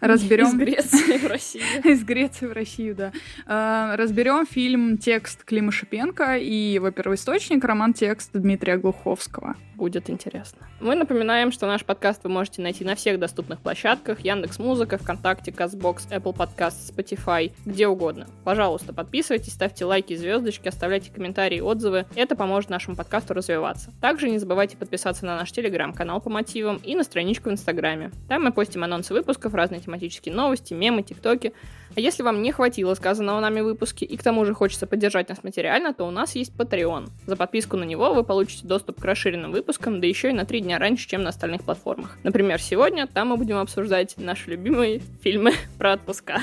разберем... 0.00 0.48
Из 0.48 0.54
Греции 0.54 1.18
в 1.18 1.26
Россию. 1.28 1.64
Из 1.84 2.04
Греции 2.04 2.46
в 2.46 2.52
Россию, 2.52 2.94
да. 2.96 3.12
А, 3.46 3.96
разберем 3.96 4.46
фильм 4.46 4.98
«Текст» 4.98 5.44
Клима 5.44 5.70
Шипенко 5.70 6.38
и 6.38 6.52
его 6.52 6.90
первоисточник 6.90 7.62
роман-текст 7.62 8.30
Дмитрия 8.32 8.76
Глуховского. 8.76 9.54
Будет 9.80 10.10
интересно. 10.10 10.68
Мы 10.78 10.94
напоминаем, 10.94 11.50
что 11.50 11.66
наш 11.66 11.86
подкаст 11.86 12.22
вы 12.24 12.28
можете 12.28 12.60
найти 12.60 12.84
на 12.84 12.94
всех 12.94 13.18
доступных 13.18 13.60
площадках 13.60 14.20
Яндекс 14.20 14.58
Музыка, 14.58 14.98
ВКонтакте, 14.98 15.52
Казбокс, 15.52 16.06
Apple 16.08 16.36
Podcast, 16.36 16.94
Spotify, 16.94 17.50
где 17.64 17.88
угодно. 17.88 18.26
Пожалуйста, 18.44 18.92
подписывайтесь, 18.92 19.54
ставьте 19.54 19.86
лайки, 19.86 20.14
звездочки, 20.14 20.68
оставляйте 20.68 21.10
комментарии, 21.10 21.60
отзывы. 21.60 22.04
Это 22.14 22.36
поможет 22.36 22.68
нашему 22.68 22.94
подкасту 22.94 23.32
развиваться. 23.32 23.90
Также 24.02 24.28
не 24.28 24.36
забывайте 24.36 24.76
подписаться 24.76 25.24
на 25.24 25.38
наш 25.38 25.50
телеграм-канал 25.50 26.20
по 26.20 26.28
мотивам 26.28 26.76
и 26.84 26.94
на 26.94 27.02
страничку 27.02 27.48
в 27.48 27.52
Инстаграме. 27.52 28.10
Там 28.28 28.44
мы 28.44 28.52
постим 28.52 28.84
анонсы 28.84 29.14
выпусков, 29.14 29.54
разные 29.54 29.80
тематические 29.80 30.34
новости, 30.34 30.74
мемы, 30.74 31.02
тиктоки. 31.02 31.54
А 31.96 32.00
если 32.00 32.22
вам 32.22 32.42
не 32.42 32.52
хватило 32.52 32.94
сказанного 32.94 33.40
нами 33.40 33.62
выпуски 33.62 34.04
и 34.04 34.16
к 34.18 34.22
тому 34.22 34.44
же 34.44 34.54
хочется 34.54 34.86
поддержать 34.86 35.30
нас 35.30 35.42
материально, 35.42 35.94
то 35.94 36.06
у 36.06 36.10
нас 36.10 36.36
есть 36.36 36.52
Patreon. 36.54 37.08
За 37.26 37.34
подписку 37.34 37.78
на 37.78 37.84
него 37.84 38.12
вы 38.12 38.22
получите 38.22 38.66
доступ 38.66 39.00
к 39.00 39.04
расширенным 39.04 39.50
выпускам, 39.50 39.69
да 39.78 40.06
еще 40.06 40.30
и 40.30 40.32
на 40.32 40.44
три 40.44 40.60
дня 40.60 40.78
раньше, 40.78 41.08
чем 41.08 41.22
на 41.22 41.30
остальных 41.30 41.62
платформах. 41.62 42.18
Например, 42.22 42.60
сегодня 42.60 43.06
там 43.06 43.28
мы 43.28 43.36
будем 43.36 43.56
обсуждать 43.56 44.14
наши 44.16 44.50
любимые 44.50 45.00
фильмы 45.22 45.52
про 45.78 45.92
отпуска. 45.94 46.40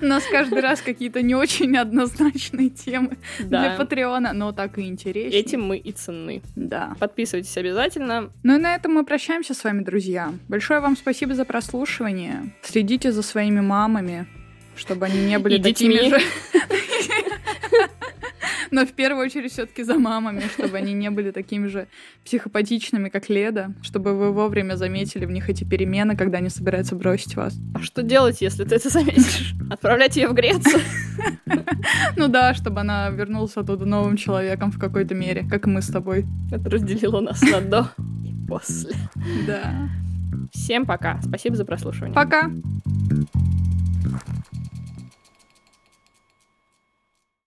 У 0.00 0.06
нас 0.06 0.24
каждый 0.30 0.60
раз 0.60 0.80
какие-то 0.80 1.22
не 1.22 1.34
очень 1.34 1.76
однозначные 1.76 2.70
темы 2.70 3.18
для. 3.38 3.76
Патреона, 3.76 4.32
но 4.32 4.52
так 4.52 4.78
и 4.78 4.82
интереснее. 4.82 5.40
Этим 5.40 5.62
мы 5.62 5.76
и 5.76 5.92
ценны. 5.92 6.42
Да. 6.54 6.94
Подписывайтесь 6.98 7.56
обязательно. 7.56 8.30
Ну 8.42 8.56
и 8.56 8.58
на 8.58 8.74
этом 8.74 8.94
мы 8.94 9.04
прощаемся 9.04 9.54
с 9.54 9.64
вами, 9.64 9.82
друзья. 9.82 10.32
Большое 10.48 10.80
вам 10.80 10.96
спасибо 10.96 11.34
за 11.34 11.44
прослушивание. 11.44 12.54
Следите 12.62 13.12
за 13.12 13.22
своими 13.22 13.60
мамами, 13.60 14.26
чтобы 14.76 15.06
они 15.06 15.24
не 15.26 15.38
были 15.38 15.62
такими 15.62 16.08
же. 16.08 16.18
Но 18.74 18.84
в 18.84 18.92
первую 18.92 19.24
очередь 19.24 19.52
все-таки 19.52 19.84
за 19.84 20.00
мамами, 20.00 20.42
чтобы 20.52 20.76
они 20.76 20.94
не 20.94 21.08
были 21.08 21.30
такими 21.30 21.68
же 21.68 21.86
психопатичными, 22.24 23.08
как 23.08 23.28
Леда, 23.28 23.72
чтобы 23.82 24.14
вы 24.18 24.32
вовремя 24.32 24.74
заметили 24.74 25.26
в 25.26 25.30
них 25.30 25.48
эти 25.48 25.62
перемены, 25.62 26.16
когда 26.16 26.38
они 26.38 26.48
собираются 26.48 26.96
бросить 26.96 27.36
вас. 27.36 27.56
А 27.72 27.78
что 27.78 28.02
делать, 28.02 28.40
если 28.40 28.64
ты 28.64 28.74
это 28.74 28.88
заметишь? 28.88 29.54
Отправлять 29.70 30.16
ее 30.16 30.26
в 30.26 30.34
Грецию? 30.34 30.82
Ну 32.16 32.26
да, 32.26 32.52
чтобы 32.54 32.80
она 32.80 33.10
вернулась 33.10 33.56
оттуда 33.56 33.84
новым 33.84 34.16
человеком 34.16 34.72
в 34.72 34.78
какой-то 34.80 35.14
мере, 35.14 35.46
как 35.48 35.66
мы 35.66 35.80
с 35.80 35.86
тобой. 35.86 36.26
Это 36.50 36.68
разделило 36.68 37.20
нас 37.20 37.42
на 37.42 37.60
до 37.60 37.92
и 38.24 38.34
после. 38.48 38.96
Да. 39.46 39.88
Всем 40.52 40.84
пока. 40.84 41.20
Спасибо 41.22 41.54
за 41.54 41.64
прослушивание. 41.64 42.12
Пока. 42.12 42.50